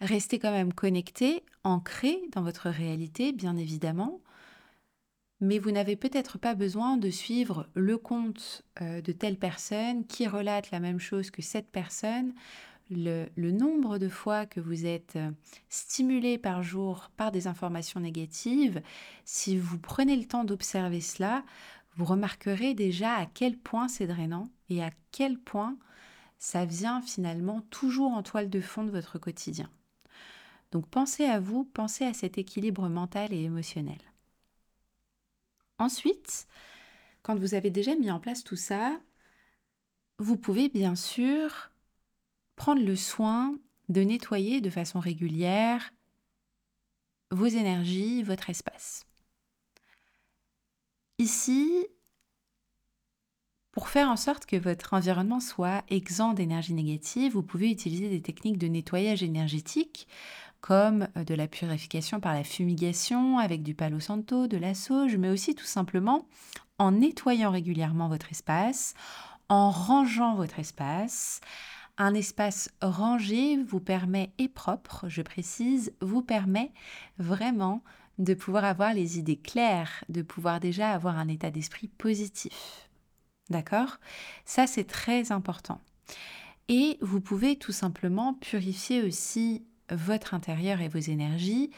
restez 0.00 0.38
quand 0.38 0.52
même 0.52 0.72
connecté, 0.72 1.44
ancré 1.64 2.20
dans 2.32 2.42
votre 2.42 2.68
réalité, 2.68 3.32
bien 3.32 3.56
évidemment, 3.56 4.20
mais 5.40 5.58
vous 5.58 5.70
n'avez 5.70 5.96
peut-être 5.96 6.36
pas 6.38 6.54
besoin 6.54 6.98
de 6.98 7.08
suivre 7.08 7.66
le 7.74 7.96
compte 7.96 8.62
euh, 8.82 9.00
de 9.00 9.12
telle 9.12 9.38
personne 9.38 10.04
qui 10.06 10.26
relate 10.26 10.70
la 10.70 10.80
même 10.80 11.00
chose 11.00 11.30
que 11.30 11.40
cette 11.42 11.70
personne. 11.70 12.34
Le, 12.92 13.26
le, 13.36 13.52
nombre 13.52 13.98
de 13.98 14.08
fois 14.08 14.46
que 14.46 14.58
vous 14.58 14.84
êtes 14.84 15.14
euh, 15.14 15.30
stimulé 15.68 16.38
par 16.38 16.64
jour 16.64 17.10
par 17.16 17.30
des 17.30 17.46
informations 17.46 18.00
négatives, 18.00 18.82
si 19.24 19.56
vous 19.56 19.78
prenez 19.78 20.16
le 20.16 20.24
temps 20.24 20.42
d'observer 20.42 21.00
cela, 21.00 21.44
remarquerez 22.04 22.74
déjà 22.74 23.14
à 23.14 23.26
quel 23.26 23.58
point 23.58 23.88
c'est 23.88 24.06
drainant 24.06 24.48
et 24.68 24.82
à 24.82 24.90
quel 25.12 25.38
point 25.38 25.76
ça 26.38 26.64
vient 26.64 27.02
finalement 27.02 27.60
toujours 27.70 28.12
en 28.12 28.22
toile 28.22 28.48
de 28.48 28.60
fond 28.60 28.84
de 28.84 28.90
votre 28.90 29.18
quotidien. 29.18 29.70
Donc 30.72 30.88
pensez 30.88 31.24
à 31.24 31.40
vous, 31.40 31.64
pensez 31.64 32.04
à 32.04 32.14
cet 32.14 32.38
équilibre 32.38 32.88
mental 32.88 33.32
et 33.32 33.42
émotionnel. 33.42 34.00
Ensuite, 35.78 36.46
quand 37.22 37.36
vous 37.36 37.54
avez 37.54 37.70
déjà 37.70 37.94
mis 37.94 38.10
en 38.10 38.20
place 38.20 38.44
tout 38.44 38.56
ça, 38.56 38.98
vous 40.18 40.36
pouvez 40.36 40.68
bien 40.68 40.94
sûr 40.94 41.70
prendre 42.56 42.82
le 42.82 42.96
soin 42.96 43.54
de 43.88 44.02
nettoyer 44.02 44.60
de 44.60 44.70
façon 44.70 45.00
régulière 45.00 45.92
vos 47.30 47.46
énergies, 47.46 48.22
votre 48.22 48.50
espace. 48.50 49.06
Ici, 51.20 51.86
pour 53.72 53.90
faire 53.90 54.08
en 54.08 54.16
sorte 54.16 54.46
que 54.46 54.56
votre 54.56 54.94
environnement 54.94 55.38
soit 55.38 55.84
exempt 55.90 56.32
d'énergie 56.32 56.72
négative, 56.72 57.34
vous 57.34 57.42
pouvez 57.42 57.70
utiliser 57.70 58.08
des 58.08 58.22
techniques 58.22 58.56
de 58.56 58.68
nettoyage 58.68 59.22
énergétique 59.22 60.08
comme 60.62 61.08
euh, 61.18 61.24
de 61.24 61.34
la 61.34 61.46
purification 61.46 62.20
par 62.20 62.32
la 62.32 62.42
fumigation 62.42 63.38
avec 63.38 63.62
du 63.62 63.74
palo 63.74 64.00
santo, 64.00 64.46
de 64.46 64.56
la 64.56 64.72
sauge, 64.72 65.18
mais 65.18 65.28
aussi 65.28 65.54
tout 65.54 65.66
simplement 65.66 66.26
en 66.78 66.92
nettoyant 66.92 67.50
régulièrement 67.50 68.08
votre 68.08 68.30
espace, 68.30 68.94
en 69.50 69.68
rangeant 69.70 70.36
votre 70.36 70.58
espace. 70.58 71.42
Un 71.98 72.14
espace 72.14 72.70
rangé 72.80 73.62
vous 73.62 73.80
permet, 73.80 74.32
et 74.38 74.48
propre, 74.48 75.04
je 75.10 75.20
précise, 75.20 75.92
vous 76.00 76.22
permet 76.22 76.72
vraiment 77.18 77.82
de 78.20 78.34
pouvoir 78.34 78.64
avoir 78.64 78.92
les 78.94 79.18
idées 79.18 79.38
claires, 79.38 80.04
de 80.08 80.22
pouvoir 80.22 80.60
déjà 80.60 80.92
avoir 80.92 81.18
un 81.18 81.26
état 81.26 81.50
d'esprit 81.50 81.88
positif. 81.88 82.88
D'accord? 83.48 83.98
Ça, 84.44 84.66
c'est 84.66 84.84
très 84.84 85.32
important. 85.32 85.80
Et 86.68 86.98
vous 87.00 87.20
pouvez 87.20 87.56
tout 87.56 87.72
simplement 87.72 88.34
purifier 88.34 89.02
aussi 89.02 89.64
votre 89.90 90.34
intérieur 90.34 90.80
et 90.80 90.88
vos 90.88 90.98
énergies 90.98 91.70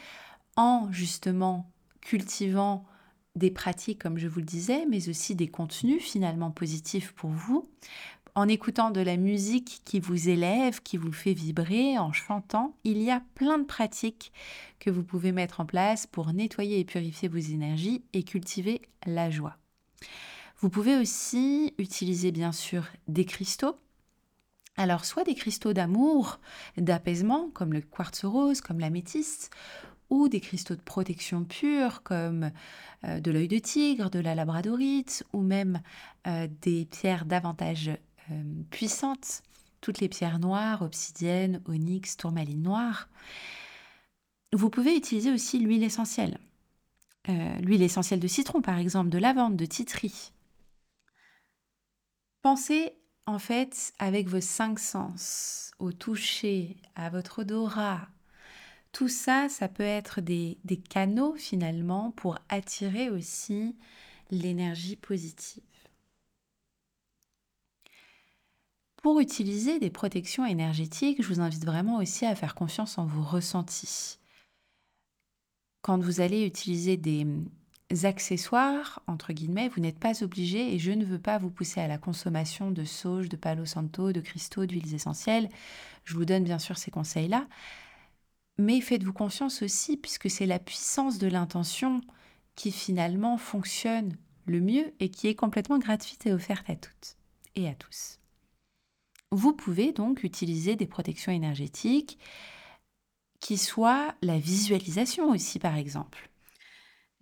en 0.56 0.90
justement 0.90 1.70
cultivant 2.02 2.84
des 3.36 3.50
pratiques, 3.50 4.02
comme 4.02 4.18
je 4.18 4.28
vous 4.28 4.40
le 4.40 4.44
disais, 4.44 4.84
mais 4.90 5.08
aussi 5.08 5.34
des 5.34 5.48
contenus 5.48 6.02
finalement 6.02 6.50
positifs 6.50 7.12
pour 7.12 7.30
vous, 7.30 7.66
en 8.34 8.48
écoutant 8.48 8.90
de 8.90 9.00
la 9.00 9.16
musique 9.16 9.82
qui 9.84 10.00
vous 10.00 10.28
élève, 10.28 10.82
qui 10.82 10.96
vous 10.96 11.12
fait 11.12 11.34
vibrer, 11.34 11.98
en 11.98 12.12
chantant. 12.12 12.74
Il 12.84 13.02
y 13.02 13.10
a 13.10 13.22
plein 13.34 13.58
de 13.58 13.64
pratiques 13.64 14.32
que 14.78 14.90
vous 14.90 15.02
pouvez 15.02 15.32
mettre 15.32 15.60
en 15.60 15.66
place 15.66 16.06
pour 16.06 16.32
nettoyer 16.32 16.80
et 16.80 16.84
purifier 16.84 17.28
vos 17.28 17.38
énergies 17.38 18.02
et 18.12 18.22
cultiver 18.22 18.82
la 19.06 19.30
joie. 19.30 19.58
Vous 20.60 20.70
pouvez 20.70 20.96
aussi 20.96 21.74
utiliser 21.78 22.32
bien 22.32 22.52
sûr 22.52 22.86
des 23.08 23.24
cristaux. 23.24 23.76
Alors 24.76 25.04
soit 25.04 25.24
des 25.24 25.34
cristaux 25.34 25.74
d'amour, 25.74 26.40
d'apaisement 26.78 27.50
comme 27.52 27.74
le 27.74 27.82
quartz 27.82 28.24
rose, 28.24 28.62
comme 28.62 28.80
l'améthyste, 28.80 29.50
ou 30.08 30.28
des 30.28 30.40
cristaux 30.40 30.74
de 30.74 30.80
protection 30.80 31.44
pure 31.44 32.02
comme 32.02 32.50
euh, 33.04 33.20
de 33.20 33.30
l'œil 33.30 33.48
de 33.48 33.58
tigre, 33.58 34.08
de 34.08 34.18
la 34.18 34.34
labradorite, 34.34 35.24
ou 35.32 35.40
même 35.40 35.82
euh, 36.26 36.48
des 36.62 36.86
pierres 36.86 37.24
davantage 37.24 37.90
euh, 38.32 38.62
puissantes, 38.70 39.42
toutes 39.80 40.00
les 40.00 40.08
pierres 40.08 40.38
noires, 40.38 40.82
obsidienne, 40.82 41.62
onyx, 41.66 42.16
tourmaline 42.16 42.62
noire. 42.62 43.08
Vous 44.52 44.70
pouvez 44.70 44.96
utiliser 44.96 45.32
aussi 45.32 45.58
l'huile 45.58 45.82
essentielle. 45.82 46.38
Euh, 47.28 47.54
l'huile 47.56 47.82
essentielle 47.82 48.20
de 48.20 48.28
citron, 48.28 48.62
par 48.62 48.78
exemple, 48.78 49.10
de 49.10 49.18
lavande, 49.18 49.56
de 49.56 49.66
titri. 49.66 50.32
Pensez 52.42 52.92
en 53.26 53.38
fait 53.38 53.92
avec 53.98 54.28
vos 54.28 54.40
cinq 54.40 54.78
sens, 54.78 55.72
au 55.78 55.92
toucher, 55.92 56.76
à 56.96 57.08
votre 57.10 57.40
odorat. 57.40 58.08
Tout 58.90 59.08
ça, 59.08 59.48
ça 59.48 59.68
peut 59.68 59.82
être 59.82 60.20
des 60.20 60.58
canaux 60.90 61.34
finalement 61.36 62.10
pour 62.10 62.38
attirer 62.48 63.08
aussi 63.08 63.76
l'énergie 64.30 64.96
positive. 64.96 65.62
Pour 69.02 69.18
utiliser 69.18 69.80
des 69.80 69.90
protections 69.90 70.46
énergétiques, 70.46 71.20
je 71.20 71.26
vous 71.26 71.40
invite 71.40 71.64
vraiment 71.64 71.96
aussi 71.96 72.24
à 72.24 72.36
faire 72.36 72.54
confiance 72.54 72.98
en 72.98 73.04
vos 73.04 73.24
ressentis. 73.24 74.20
Quand 75.80 75.98
vous 75.98 76.20
allez 76.20 76.46
utiliser 76.46 76.96
des 76.96 77.24
hum, 77.24 77.48
accessoires, 78.04 79.02
entre 79.08 79.32
guillemets, 79.32 79.68
vous 79.68 79.80
n'êtes 79.80 79.98
pas 79.98 80.22
obligé, 80.22 80.72
et 80.72 80.78
je 80.78 80.92
ne 80.92 81.04
veux 81.04 81.18
pas 81.18 81.38
vous 81.38 81.50
pousser 81.50 81.80
à 81.80 81.88
la 81.88 81.98
consommation 81.98 82.70
de 82.70 82.84
sauge, 82.84 83.28
de 83.28 83.36
palo 83.36 83.66
santo, 83.66 84.12
de 84.12 84.20
cristaux, 84.20 84.66
d'huiles 84.66 84.94
essentielles. 84.94 85.48
Je 86.04 86.14
vous 86.14 86.24
donne 86.24 86.44
bien 86.44 86.60
sûr 86.60 86.78
ces 86.78 86.92
conseils-là. 86.92 87.48
Mais 88.56 88.80
faites-vous 88.80 89.12
confiance 89.12 89.62
aussi, 89.62 89.96
puisque 89.96 90.30
c'est 90.30 90.46
la 90.46 90.60
puissance 90.60 91.18
de 91.18 91.26
l'intention 91.26 92.02
qui 92.54 92.70
finalement 92.70 93.36
fonctionne 93.36 94.16
le 94.46 94.60
mieux 94.60 94.94
et 95.00 95.08
qui 95.08 95.26
est 95.26 95.34
complètement 95.34 95.78
gratuite 95.78 96.24
et 96.26 96.32
offerte 96.32 96.70
à 96.70 96.76
toutes 96.76 97.16
et 97.56 97.68
à 97.68 97.74
tous. 97.74 98.21
Vous 99.32 99.54
pouvez 99.54 99.92
donc 99.92 100.24
utiliser 100.24 100.76
des 100.76 100.86
protections 100.86 101.32
énergétiques 101.32 102.18
qui 103.40 103.56
soient 103.56 104.14
la 104.20 104.38
visualisation 104.38 105.30
aussi, 105.30 105.58
par 105.58 105.76
exemple. 105.76 106.28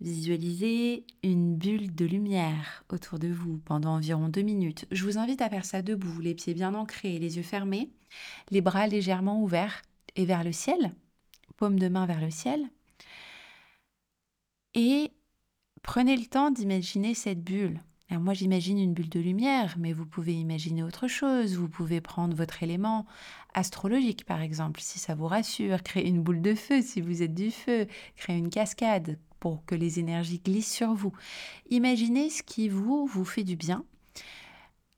Visualisez 0.01 1.05
une 1.23 1.55
bulle 1.55 1.95
de 1.95 2.03
lumière 2.03 2.83
autour 2.89 3.17
de 3.17 3.29
vous 3.29 3.59
pendant 3.59 3.95
environ 3.95 4.27
deux 4.27 4.41
minutes. 4.41 4.87
Je 4.91 5.05
vous 5.05 5.17
invite 5.17 5.41
à 5.41 5.49
faire 5.49 5.63
ça 5.63 5.81
debout, 5.81 6.19
les 6.19 6.35
pieds 6.35 6.53
bien 6.53 6.73
ancrés, 6.73 7.17
les 7.17 7.37
yeux 7.37 7.43
fermés, 7.43 7.89
les 8.49 8.59
bras 8.59 8.87
légèrement 8.87 9.41
ouverts 9.41 9.81
et 10.17 10.25
vers 10.25 10.43
le 10.43 10.51
ciel, 10.51 10.93
paume 11.55 11.79
de 11.79 11.87
main 11.87 12.05
vers 12.05 12.19
le 12.19 12.29
ciel. 12.29 12.67
Et 14.73 15.11
prenez 15.81 16.17
le 16.17 16.25
temps 16.25 16.51
d'imaginer 16.51 17.13
cette 17.13 17.41
bulle. 17.41 17.79
Moi 18.19 18.33
j'imagine 18.33 18.77
une 18.77 18.93
bulle 18.93 19.09
de 19.09 19.19
lumière, 19.19 19.75
mais 19.77 19.93
vous 19.93 20.05
pouvez 20.05 20.33
imaginer 20.33 20.83
autre 20.83 21.07
chose. 21.07 21.55
Vous 21.55 21.69
pouvez 21.69 22.01
prendre 22.01 22.35
votre 22.35 22.61
élément 22.61 23.05
astrologique 23.53 24.25
par 24.25 24.41
exemple, 24.41 24.81
si 24.81 24.99
ça 24.99 25.15
vous 25.15 25.27
rassure, 25.27 25.81
créer 25.81 26.07
une 26.07 26.21
boule 26.21 26.41
de 26.41 26.53
feu 26.53 26.81
si 26.81 26.99
vous 26.99 27.23
êtes 27.23 27.33
du 27.33 27.51
feu, 27.51 27.87
créer 28.17 28.37
une 28.37 28.49
cascade, 28.49 29.17
pour 29.39 29.65
que 29.65 29.75
les 29.75 29.99
énergies 29.99 30.41
glissent 30.43 30.71
sur 30.71 30.93
vous. 30.93 31.13
Imaginez 31.69 32.29
ce 32.29 32.43
qui 32.43 32.69
vous, 32.69 33.05
vous 33.07 33.25
fait 33.25 33.43
du 33.43 33.55
bien 33.55 33.83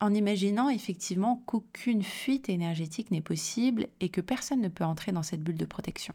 en 0.04 0.14
imaginant 0.14 0.68
effectivement 0.68 1.42
qu'aucune 1.46 2.04
fuite 2.04 2.50
énergétique 2.50 3.10
n'est 3.10 3.22
possible 3.22 3.88
et 4.02 4.10
que 4.10 4.20
personne 4.20 4.60
ne 4.60 4.68
peut 4.68 4.84
entrer 4.84 5.14
dans 5.14 5.24
cette 5.24 5.42
bulle 5.42 5.58
de 5.58 5.66
protection. 5.66 6.14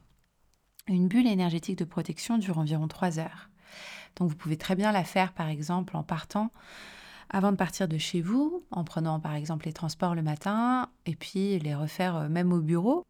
Une 0.88 1.08
bulle 1.08 1.26
énergétique 1.26 1.78
de 1.78 1.86
protection 1.86 2.36
dure 2.36 2.58
environ 2.58 2.86
3 2.86 3.18
heures. 3.18 3.48
Donc 4.18 4.28
vous 4.28 4.37
pouvez 4.37 4.56
très 4.56 4.75
bien 4.75 4.92
la 4.92 5.04
faire 5.04 5.32
par 5.32 5.48
exemple 5.48 5.96
en 5.96 6.02
partant 6.02 6.50
avant 7.30 7.52
de 7.52 7.56
partir 7.56 7.88
de 7.88 7.98
chez 7.98 8.20
vous, 8.20 8.64
en 8.70 8.84
prenant 8.84 9.20
par 9.20 9.34
exemple 9.34 9.66
les 9.66 9.72
transports 9.72 10.14
le 10.14 10.22
matin 10.22 10.88
et 11.06 11.14
puis 11.14 11.58
les 11.58 11.75
refaire 11.75 12.16
euh, 12.16 12.28
même 12.28 12.52
au 12.52 12.60
bureau. 12.60 13.04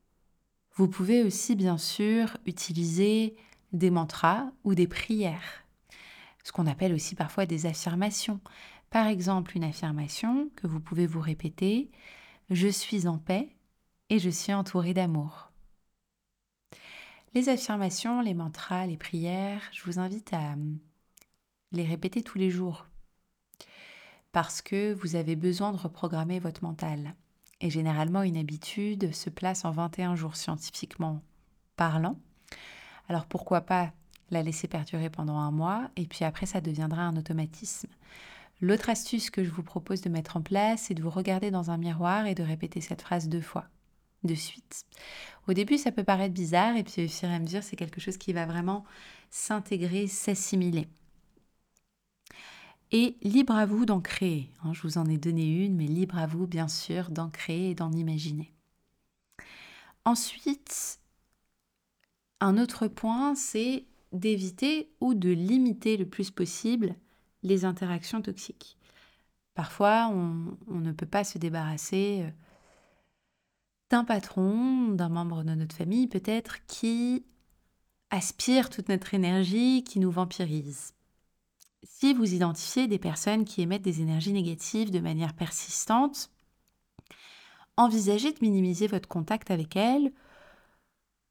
Vous 0.75 0.89
pouvez 0.89 1.23
aussi 1.23 1.57
bien 1.57 1.79
sûr 1.79 2.37
utiliser 2.47 3.37
des 3.73 3.91
mantras 3.91 4.51
ou 4.65 4.75
des 4.75 4.89
prières, 4.89 5.65
ce 6.45 6.53
qu'on 6.53 6.67
appelle 6.67 6.95
aussi 6.95 7.15
parfois 7.15 7.47
des 7.47 7.67
affirmations. 7.67 8.41
Par 8.91 9.07
exemple, 9.07 9.57
une 9.57 9.65
affirmation 9.65 10.49
que 10.57 10.67
vous 10.67 10.81
pouvez 10.81 11.07
vous 11.07 11.21
répéter, 11.21 11.91
Je 12.51 12.69
suis 12.69 13.07
en 13.07 13.19
paix 13.19 13.51
et 14.09 14.19
je 14.19 14.31
suis 14.31 14.55
entouré 14.55 14.95
d'amour. 14.95 15.53
Les 17.35 17.51
affirmations, 17.51 18.23
les 18.23 18.33
mantras, 18.33 18.87
les 18.87 18.97
prières, 18.97 19.61
je 19.73 19.85
vous 19.85 19.99
invite 19.99 20.33
à 20.33 20.55
les 21.73 21.85
répéter 21.85 22.23
tous 22.23 22.39
les 22.39 22.51
jours 22.51 22.87
parce 24.33 24.63
que 24.63 24.93
vous 24.93 25.17
avez 25.17 25.37
besoin 25.37 25.73
de 25.73 25.79
reprogrammer 25.79 26.39
votre 26.39 26.63
mental. 26.63 27.15
Et 27.61 27.71
généralement, 27.71 28.23
une 28.23 28.37
habitude 28.37 29.13
se 29.13 29.31
place 29.31 29.65
en 29.65 29.71
21 29.71 30.15
jours 30.15 30.37
scientifiquement 30.37 31.23
parlant. 31.77 32.19
Alors 33.09 33.27
pourquoi 33.27 33.63
pas 33.63 33.93
la 34.31 34.43
laisser 34.43 34.69
perdurer 34.69 35.11
pendant 35.11 35.39
un 35.39 35.51
mois 35.51 35.91
et 35.97 36.07
puis 36.07 36.25
après 36.25 36.47
ça 36.47 36.61
deviendra 36.61 37.03
un 37.03 37.17
automatisme. 37.17 37.89
L'autre 38.61 38.91
astuce 38.91 39.31
que 39.31 39.45
je 39.45 39.51
vous 39.51 39.63
propose 39.63 40.01
de 40.01 40.09
mettre 40.09 40.37
en 40.37 40.43
place, 40.43 40.83
c'est 40.83 40.95
de 40.95 41.03
vous 41.03 41.11
regarder 41.11 41.51
dans 41.51 41.71
un 41.71 41.79
miroir 41.79 42.27
et 42.27 42.35
de 42.35 42.43
répéter 42.43 42.81
cette 42.81 43.03
phrase 43.03 43.29
deux 43.29 43.41
fois, 43.41 43.67
de 44.25 44.35
suite. 44.35 44.85
Au 45.47 45.53
début, 45.53 45.79
ça 45.79 45.93
peut 45.93 46.05
paraître 46.05 46.35
bizarre 46.35 46.77
et 46.77 46.83
puis 46.83 47.05
au 47.05 47.09
fur 47.09 47.29
et 47.29 47.35
à 47.35 47.39
mesure, 47.39 47.63
c'est 47.63 47.77
quelque 47.77 48.01
chose 48.01 48.19
qui 48.19 48.33
va 48.33 48.47
vraiment 48.47 48.85
s'intégrer, 49.31 50.09
s'assimiler. 50.09 50.89
Et 52.91 53.17
libre 53.23 53.55
à 53.55 53.67
vous 53.67 53.85
d'en 53.85 54.01
créer. 54.01 54.51
Hein, 54.63 54.73
je 54.73 54.83
vous 54.83 54.97
en 54.97 55.07
ai 55.07 55.19
donné 55.19 55.47
une, 55.65 55.77
mais 55.77 55.87
libre 55.87 56.17
à 56.17 56.27
vous, 56.27 56.47
bien 56.47 56.69
sûr, 56.69 57.11
d'en 57.11 57.29
créer 57.29 57.71
et 57.71 57.75
d'en 57.75 57.93
imaginer. 57.93 58.53
Ensuite, 60.05 61.01
un 62.41 62.57
autre 62.57 62.89
point, 62.89 63.35
c'est 63.35 63.85
d'éviter 64.13 64.91
ou 65.01 65.15
de 65.15 65.31
limiter 65.31 65.97
le 65.97 66.07
plus 66.07 66.31
possible 66.31 66.95
les 67.43 67.65
interactions 67.65 68.23
toxiques. 68.23 68.79
Parfois, 69.55 70.09
on, 70.09 70.79
ne 70.79 70.93
peut 70.93 71.07
pas 71.07 71.25
se 71.25 71.37
débarrasser 71.37 72.23
euh, 72.23 72.31
d'un 73.91 74.05
patron, 74.05 74.89
d'un 74.89 75.09
membre 75.09 75.43
de 75.43 75.55
notre 75.55 75.75
famille 75.75 76.07
peut-être, 76.07 76.65
qui 76.67 77.25
aspire 78.11 78.71
toute 78.71 78.89
notre 78.89 79.15
énergie, 79.15 79.85
qui 79.85 79.99
nous 79.99 80.11
vampirise. 80.11 80.95
Si 81.83 82.13
vous 82.13 82.35
identifiez 82.35 82.89
des 82.89 82.99
personnes 82.99 83.45
qui 83.45 83.63
émettent 83.63 83.83
des 83.83 84.01
énergies 84.01 84.33
négatives 84.33 84.91
de 84.91 85.01
manière 85.01 85.35
persistante, 85.35 86.31
envisagez 87.77 88.33
de 88.33 88.39
minimiser 88.43 88.87
votre 88.87 89.09
contact 89.09 89.51
avec 89.51 89.77
elles 89.77 90.13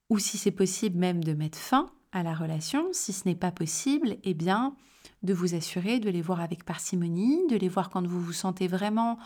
ou 0.10 0.20
si 0.20 0.38
c'est 0.38 0.52
possible 0.52 0.98
même 0.98 1.24
de 1.24 1.34
mettre 1.34 1.58
fin 1.58 1.92
à 2.12 2.24
la 2.24 2.34
relation. 2.34 2.88
Si 2.94 3.12
ce 3.14 3.28
n'est 3.28 3.36
pas 3.36 3.52
possible, 3.52 4.18
eh 4.24 4.34
bien, 4.34 4.76
de 5.24 5.34
vous 5.34 5.56
assurer 5.56 6.00
de 6.00 6.10
les 6.10 6.22
voir 6.22 6.40
avec 6.40 6.64
parcimonie, 6.64 7.46
de 7.48 7.58
les 7.58 7.70
voir 7.70 7.90
quand 7.90 8.06
vous 8.06 8.22
vous 8.22 8.34
sentez 8.34 8.68
vraiment 8.68 9.20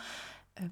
euh, 0.60 0.68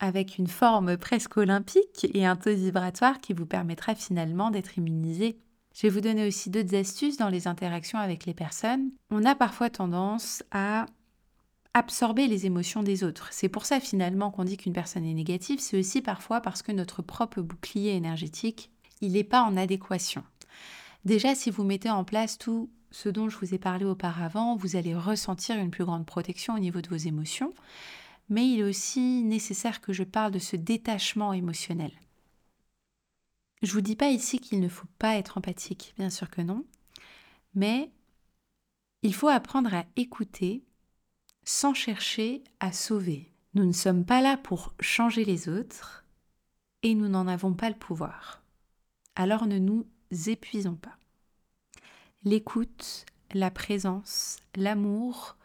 avec 0.00 0.38
une 0.38 0.46
forme 0.46 0.96
presque 0.96 1.36
olympique 1.36 2.06
et 2.14 2.24
un 2.24 2.36
taux 2.36 2.54
vibratoire 2.54 3.20
qui 3.20 3.32
vous 3.32 3.46
permettra 3.46 3.94
finalement 3.94 4.50
d'être 4.50 4.78
immunisé. 4.78 5.38
Je 5.74 5.82
vais 5.82 5.88
vous 5.88 6.00
donner 6.00 6.26
aussi 6.26 6.50
d'autres 6.50 6.74
astuces 6.74 7.16
dans 7.16 7.28
les 7.28 7.48
interactions 7.48 7.98
avec 7.98 8.26
les 8.26 8.34
personnes. 8.34 8.90
On 9.10 9.24
a 9.24 9.34
parfois 9.34 9.70
tendance 9.70 10.42
à 10.50 10.86
absorber 11.74 12.26
les 12.26 12.44
émotions 12.44 12.82
des 12.82 13.02
autres. 13.04 13.28
C'est 13.30 13.48
pour 13.48 13.64
ça 13.64 13.80
finalement 13.80 14.30
qu'on 14.30 14.44
dit 14.44 14.58
qu'une 14.58 14.74
personne 14.74 15.04
est 15.04 15.14
négative, 15.14 15.58
c'est 15.60 15.78
aussi 15.78 16.02
parfois 16.02 16.40
parce 16.42 16.62
que 16.62 16.72
notre 16.72 17.00
propre 17.00 17.40
bouclier 17.40 17.92
énergétique 17.92 18.70
il 19.02 19.12
n'est 19.12 19.24
pas 19.24 19.42
en 19.42 19.56
adéquation. 19.56 20.24
Déjà, 21.04 21.34
si 21.34 21.50
vous 21.50 21.64
mettez 21.64 21.90
en 21.90 22.04
place 22.04 22.38
tout 22.38 22.70
ce 22.90 23.08
dont 23.08 23.28
je 23.28 23.36
vous 23.36 23.52
ai 23.52 23.58
parlé 23.58 23.84
auparavant, 23.84 24.56
vous 24.56 24.76
allez 24.76 24.94
ressentir 24.94 25.56
une 25.56 25.70
plus 25.70 25.84
grande 25.84 26.06
protection 26.06 26.54
au 26.54 26.58
niveau 26.58 26.80
de 26.80 26.88
vos 26.88 26.96
émotions, 26.96 27.52
mais 28.28 28.48
il 28.48 28.60
est 28.60 28.64
aussi 28.64 29.22
nécessaire 29.24 29.80
que 29.80 29.92
je 29.92 30.04
parle 30.04 30.30
de 30.30 30.38
ce 30.38 30.56
détachement 30.56 31.32
émotionnel. 31.32 31.90
Je 33.62 33.72
vous 33.72 33.80
dis 33.80 33.96
pas 33.96 34.10
ici 34.10 34.38
qu'il 34.38 34.60
ne 34.60 34.68
faut 34.68 34.88
pas 34.98 35.16
être 35.16 35.38
empathique, 35.38 35.94
bien 35.96 36.10
sûr 36.10 36.28
que 36.30 36.42
non, 36.42 36.64
mais 37.54 37.90
il 39.02 39.14
faut 39.14 39.28
apprendre 39.28 39.72
à 39.74 39.84
écouter 39.96 40.64
sans 41.44 41.74
chercher 41.74 42.42
à 42.60 42.72
sauver. 42.72 43.32
Nous 43.54 43.64
ne 43.64 43.72
sommes 43.72 44.04
pas 44.04 44.20
là 44.20 44.36
pour 44.36 44.74
changer 44.80 45.24
les 45.24 45.48
autres 45.48 46.04
et 46.82 46.94
nous 46.94 47.08
n'en 47.08 47.26
avons 47.28 47.54
pas 47.54 47.68
le 47.68 47.76
pouvoir 47.76 48.42
alors 49.16 49.46
ne 49.46 49.58
nous 49.58 49.86
épuisons 50.26 50.74
pas. 50.74 50.96
L'écoute, 52.24 53.06
la 53.32 53.50
présence, 53.50 54.38
l'amour, 54.54 55.36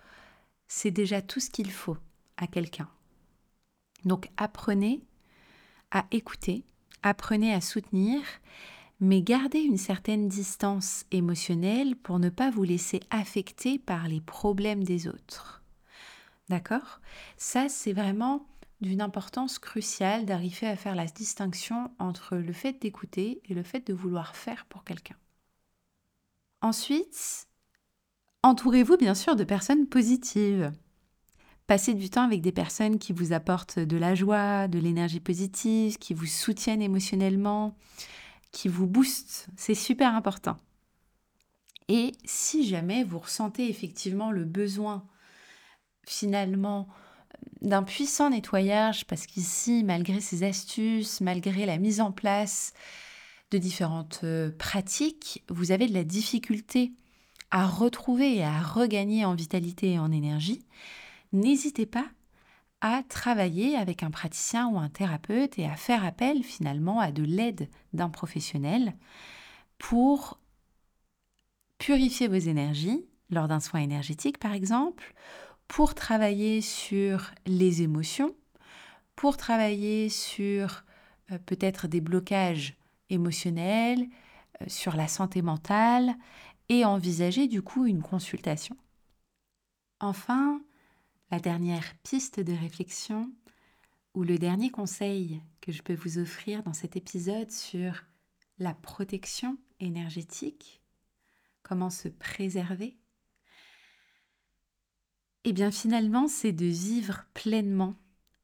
c'est 0.67 0.91
déjà 0.91 1.21
tout 1.21 1.39
ce 1.39 1.49
qu'il 1.49 1.71
faut 1.71 1.97
à 2.38 2.47
quelqu'un. 2.47 2.89
Donc 4.06 4.30
apprenez 4.38 5.01
à 5.91 6.06
écouter, 6.12 6.63
apprenez 7.03 7.53
à 7.53 7.62
soutenir, 7.62 8.21
mais 8.99 9.21
gardez 9.21 9.60
une 9.60 9.77
certaine 9.77 10.27
distance 10.27 11.05
émotionnelle 11.12 11.95
pour 11.95 12.19
ne 12.19 12.29
pas 12.29 12.49
vous 12.49 12.63
laisser 12.63 12.99
affecter 13.10 13.77
par 13.77 14.07
les 14.07 14.21
problèmes 14.21 14.83
des 14.83 15.07
autres. 15.07 15.63
D'accord? 16.49 16.99
Ça, 17.38 17.69
c'est 17.69 17.93
vraiment 17.93 18.47
d'une 18.81 19.01
importance 19.01 19.60
cruciale 19.60 20.25
d'arriver 20.25 20.67
à 20.67 20.75
faire 20.75 20.95
la 20.95 21.05
distinction 21.05 21.91
entre 21.99 22.38
le 22.38 22.53
fait 22.53 22.81
d'écouter 22.81 23.41
et 23.45 23.53
le 23.53 23.63
fait 23.63 23.86
de 23.86 23.93
vouloir 23.93 24.36
faire 24.36 24.65
pour 24.65 24.83
quelqu'un. 24.83 25.15
Ensuite, 26.62 27.47
entourez-vous 28.43 28.97
bien 28.97 29.15
sûr 29.15 29.36
de 29.36 29.43
personnes 29.43 29.88
positives. 29.88 30.71
Passez 31.67 31.93
du 31.93 32.10
temps 32.10 32.23
avec 32.23 32.41
des 32.41 32.53
personnes 32.53 32.97
qui 32.97 33.12
vous 33.12 33.34
apportent 33.34 33.77
de 33.77 33.97
la 33.97 34.15
joie, 34.15 34.69
de 34.69 34.80
l'énergie 34.80 35.19
positive, 35.19 35.97
qui 35.97 36.13
vous 36.13 36.25
soutiennent 36.25 36.82
émotionnellement, 36.82 37.75
qui 38.53 38.69
vous 38.69 38.88
boostent. 38.88 39.47
C'est 39.58 39.75
super 39.75 40.15
important. 40.15 40.58
Et 41.89 42.13
si 42.23 42.65
jamais 42.65 43.03
vous 43.03 43.19
ressentez 43.19 43.69
effectivement 43.69 44.32
le 44.32 44.45
besoin 44.45 45.06
finalement 46.06 46.88
d'un 47.62 47.84
puissant 47.84 48.30
nettoyage 48.30 49.06
parce 49.06 49.25
qu'ici, 49.25 49.84
malgré 49.84 50.21
ces 50.21 50.43
astuces, 50.43 51.19
malgré 51.19 51.65
la 51.65 51.77
mise 51.77 51.99
en 51.99 52.13
place 52.13 52.73
de 53.51 53.58
différentes 53.58 54.21
euh, 54.23 54.51
pratiques, 54.58 55.43
vous 55.49 55.71
avez 55.71 55.88
de 55.88 55.93
la 55.93 56.03
difficulté 56.03 56.93
à 57.51 57.67
retrouver 57.67 58.38
et 58.38 58.43
à 58.43 58.62
regagner 58.62 59.25
en 59.25 59.36
vitalité 59.36 59.93
et 59.93 59.99
en 59.99 60.12
énergie, 60.12 60.65
n'hésitez 61.33 61.85
pas 61.85 62.07
à 62.81 63.01
travailler 63.03 63.75
avec 63.75 64.03
un 64.03 64.11
praticien 64.11 64.67
ou 64.67 64.77
un 64.77 64.89
thérapeute 64.89 65.57
et 65.57 65.65
à 65.65 65.75
faire 65.75 66.05
appel 66.05 66.43
finalement 66.43 66.99
à 66.99 67.11
de 67.11 67.23
l'aide 67.23 67.69
d'un 67.93 68.09
professionnel 68.09 68.95
pour 69.79 70.39
purifier 71.77 72.27
vos 72.27 72.35
énergies 72.35 73.05
lors 73.29 73.47
d'un 73.47 73.59
soin 73.59 73.81
énergétique 73.81 74.37
par 74.37 74.53
exemple, 74.53 75.13
pour 75.67 75.95
travailler 75.95 76.61
sur 76.61 77.31
les 77.45 77.81
émotions, 77.81 78.35
pour 79.15 79.37
travailler 79.37 80.09
sur 80.09 80.83
euh, 81.31 81.37
peut-être 81.45 81.87
des 81.87 82.01
blocages 82.01 82.75
émotionnels, 83.09 84.07
euh, 84.61 84.65
sur 84.67 84.95
la 84.95 85.07
santé 85.07 85.41
mentale 85.41 86.15
et 86.69 86.85
envisager 86.85 87.47
du 87.47 87.61
coup 87.61 87.85
une 87.85 88.01
consultation. 88.01 88.77
Enfin, 89.99 90.61
la 91.31 91.39
dernière 91.39 91.95
piste 92.03 92.39
de 92.39 92.53
réflexion 92.53 93.31
ou 94.13 94.23
le 94.23 94.37
dernier 94.37 94.71
conseil 94.71 95.41
que 95.61 95.71
je 95.71 95.81
peux 95.81 95.95
vous 95.95 96.17
offrir 96.17 96.63
dans 96.63 96.73
cet 96.73 96.95
épisode 96.95 97.51
sur 97.51 98.03
la 98.59 98.73
protection 98.73 99.57
énergétique, 99.79 100.81
comment 101.63 101.89
se 101.89 102.07
préserver, 102.07 102.97
et 105.43 105.51
eh 105.51 105.53
bien 105.53 105.71
finalement 105.71 106.27
c'est 106.27 106.51
de 106.51 106.65
vivre 106.65 107.25
pleinement 107.33 107.95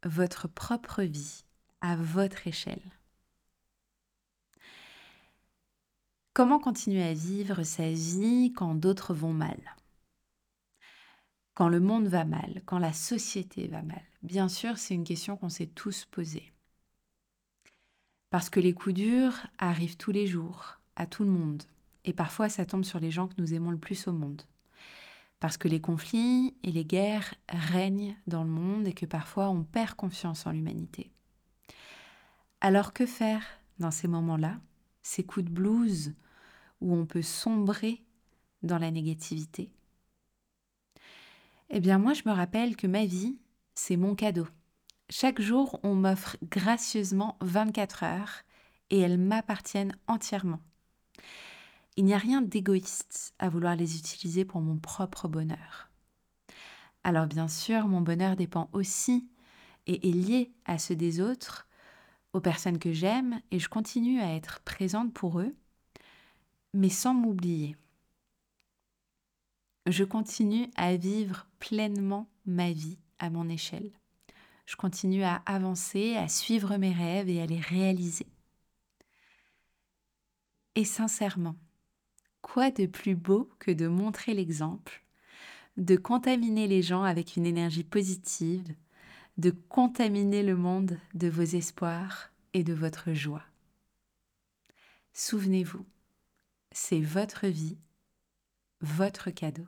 votre 0.05 0.47
propre 0.47 1.03
vie 1.03 1.43
à 1.81 1.97
votre 1.97 2.47
échelle. 2.47 2.81
Comment 6.33 6.59
continuer 6.59 7.03
à 7.03 7.13
vivre 7.13 7.63
sa 7.63 7.91
vie 7.91 8.53
quand 8.53 8.73
d'autres 8.73 9.13
vont 9.13 9.33
mal? 9.33 9.59
Quand 11.53 11.69
le 11.69 11.79
monde 11.79 12.07
va 12.07 12.25
mal, 12.25 12.63
quand 12.65 12.79
la 12.79 12.93
société 12.93 13.67
va 13.67 13.83
mal 13.83 14.01
Bien 14.23 14.47
sûr, 14.49 14.77
c'est 14.77 14.95
une 14.95 15.03
question 15.03 15.37
qu'on 15.37 15.49
s'est 15.49 15.67
tous 15.67 16.05
posée. 16.05 16.51
Parce 18.31 18.49
que 18.49 18.59
les 18.59 18.73
coups 18.73 18.95
durs 18.95 19.45
arrivent 19.59 19.97
tous 19.97 20.11
les 20.11 20.25
jours, 20.25 20.79
à 20.95 21.05
tout 21.05 21.23
le 21.23 21.29
monde. 21.29 21.61
Et 22.05 22.13
parfois, 22.13 22.49
ça 22.49 22.65
tombe 22.65 22.83
sur 22.83 22.99
les 22.99 23.11
gens 23.11 23.27
que 23.27 23.35
nous 23.37 23.53
aimons 23.53 23.69
le 23.69 23.77
plus 23.77 24.07
au 24.07 24.13
monde. 24.13 24.41
Parce 25.39 25.57
que 25.57 25.67
les 25.67 25.81
conflits 25.81 26.55
et 26.63 26.71
les 26.71 26.85
guerres 26.85 27.35
règnent 27.49 28.15
dans 28.25 28.43
le 28.43 28.49
monde 28.49 28.87
et 28.87 28.93
que 28.93 29.05
parfois 29.05 29.49
on 29.49 29.63
perd 29.63 29.93
confiance 29.93 30.47
en 30.47 30.51
l'humanité. 30.51 31.11
Alors 32.61 32.93
que 32.93 33.05
faire 33.05 33.43
dans 33.77 33.91
ces 33.91 34.07
moments-là 34.07 34.59
Ces 35.01 35.23
coups 35.23 35.45
de 35.45 35.51
blues 35.51 36.15
où 36.79 36.95
on 36.95 37.05
peut 37.05 37.21
sombrer 37.21 38.01
dans 38.63 38.77
la 38.77 38.89
négativité? 38.89 39.69
Eh 41.69 41.79
bien 41.79 41.97
moi 41.97 42.13
je 42.13 42.23
me 42.25 42.31
rappelle 42.31 42.75
que 42.75 42.87
ma 42.87 43.05
vie, 43.05 43.37
c'est 43.75 43.97
mon 43.97 44.15
cadeau. 44.15 44.47
Chaque 45.09 45.41
jour, 45.41 45.79
on 45.83 45.95
m'offre 45.95 46.37
gracieusement 46.43 47.37
24 47.41 48.03
heures 48.03 48.43
et 48.89 48.99
elles 48.99 49.17
m'appartiennent 49.17 49.95
entièrement. 50.07 50.59
Il 51.95 52.05
n'y 52.05 52.13
a 52.13 52.17
rien 52.17 52.41
d'égoïste 52.41 53.33
à 53.39 53.49
vouloir 53.49 53.75
les 53.75 53.97
utiliser 53.97 54.45
pour 54.45 54.61
mon 54.61 54.77
propre 54.77 55.27
bonheur. 55.27 55.89
Alors 57.03 57.27
bien 57.27 57.47
sûr, 57.47 57.87
mon 57.87 58.01
bonheur 58.01 58.35
dépend 58.35 58.69
aussi 58.73 59.27
et 59.87 60.09
est 60.09 60.13
lié 60.13 60.53
à 60.65 60.77
ceux 60.77 60.95
des 60.95 61.19
autres, 61.19 61.67
aux 62.31 62.41
personnes 62.41 62.79
que 62.79 62.93
j'aime, 62.93 63.41
et 63.51 63.59
je 63.59 63.69
continue 63.69 64.21
à 64.21 64.33
être 64.33 64.61
présente 64.61 65.13
pour 65.13 65.39
eux, 65.39 65.53
mais 66.73 66.89
sans 66.89 67.13
m'oublier. 67.13 67.75
Je 69.85 70.03
continue 70.03 70.69
à 70.75 70.95
vivre 70.95 71.47
pleinement 71.59 72.29
ma 72.45 72.71
vie 72.71 72.99
à 73.19 73.29
mon 73.29 73.49
échelle 73.49 73.91
je 74.65 74.75
continue 74.75 75.23
à 75.23 75.35
avancer, 75.45 76.15
à 76.15 76.27
suivre 76.27 76.77
mes 76.77 76.93
rêves 76.93 77.29
et 77.29 77.41
à 77.41 77.45
les 77.45 77.59
réaliser. 77.59 78.27
Et 80.75 80.85
sincèrement, 80.85 81.55
quoi 82.41 82.71
de 82.71 82.85
plus 82.85 83.15
beau 83.15 83.49
que 83.59 83.71
de 83.71 83.87
montrer 83.87 84.33
l'exemple, 84.33 85.03
de 85.77 85.95
contaminer 85.95 86.67
les 86.67 86.81
gens 86.81 87.03
avec 87.03 87.35
une 87.35 87.45
énergie 87.45 87.83
positive, 87.83 88.75
de 89.37 89.51
contaminer 89.51 90.43
le 90.43 90.55
monde 90.55 90.97
de 91.13 91.27
vos 91.27 91.41
espoirs 91.41 92.31
et 92.53 92.63
de 92.63 92.73
votre 92.73 93.13
joie? 93.13 93.43
Souvenez-vous, 95.13 95.85
c'est 96.71 97.01
votre 97.01 97.47
vie, 97.47 97.77
votre 98.81 99.29
cadeau. 99.29 99.67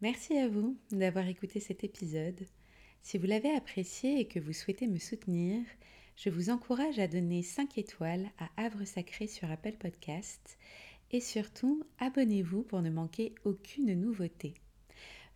Merci 0.00 0.38
à 0.38 0.48
vous 0.48 0.78
d'avoir 0.92 1.26
écouté 1.26 1.58
cet 1.58 1.82
épisode. 1.82 2.46
Si 3.02 3.18
vous 3.18 3.26
l'avez 3.26 3.50
apprécié 3.50 4.20
et 4.20 4.28
que 4.28 4.38
vous 4.38 4.52
souhaitez 4.52 4.86
me 4.86 4.98
soutenir, 4.98 5.60
je 6.16 6.30
vous 6.30 6.50
encourage 6.50 6.98
à 6.98 7.08
donner 7.08 7.42
5 7.42 7.78
étoiles 7.78 8.30
à 8.38 8.48
Havre 8.56 8.84
Sacré 8.84 9.26
sur 9.26 9.50
Apple 9.50 9.76
Podcast 9.78 10.56
et 11.10 11.20
surtout 11.20 11.82
abonnez-vous 11.98 12.62
pour 12.62 12.80
ne 12.80 12.90
manquer 12.90 13.34
aucune 13.44 13.92
nouveauté. 14.00 14.54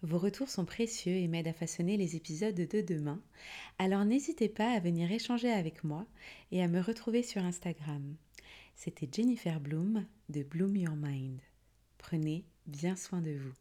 Vos 0.03 0.19
retours 0.19 0.49
sont 0.49 0.65
précieux 0.65 1.15
et 1.15 1.29
m'aident 1.29 1.49
à 1.49 1.53
façonner 1.53 1.97
les 1.97 2.17
épisodes 2.17 2.55
de 2.55 2.81
demain, 2.81 3.23
alors 3.79 4.05
n'hésitez 4.05 4.49
pas 4.49 4.73
à 4.73 4.81
venir 4.81 5.11
échanger 5.12 5.51
avec 5.51 5.85
moi 5.85 6.07
et 6.51 6.61
à 6.62 6.69
me 6.69 6.81
retrouver 6.81 7.23
sur 7.23 7.45
Instagram. 7.45 8.17
C'était 8.75 9.09
Jennifer 9.11 9.61
Bloom 9.61 10.05
de 10.29 10.43
Bloom 10.43 10.77
Your 10.77 10.97
Mind. 10.97 11.41
Prenez 11.99 12.45
bien 12.67 12.97
soin 12.97 13.21
de 13.21 13.31
vous. 13.31 13.55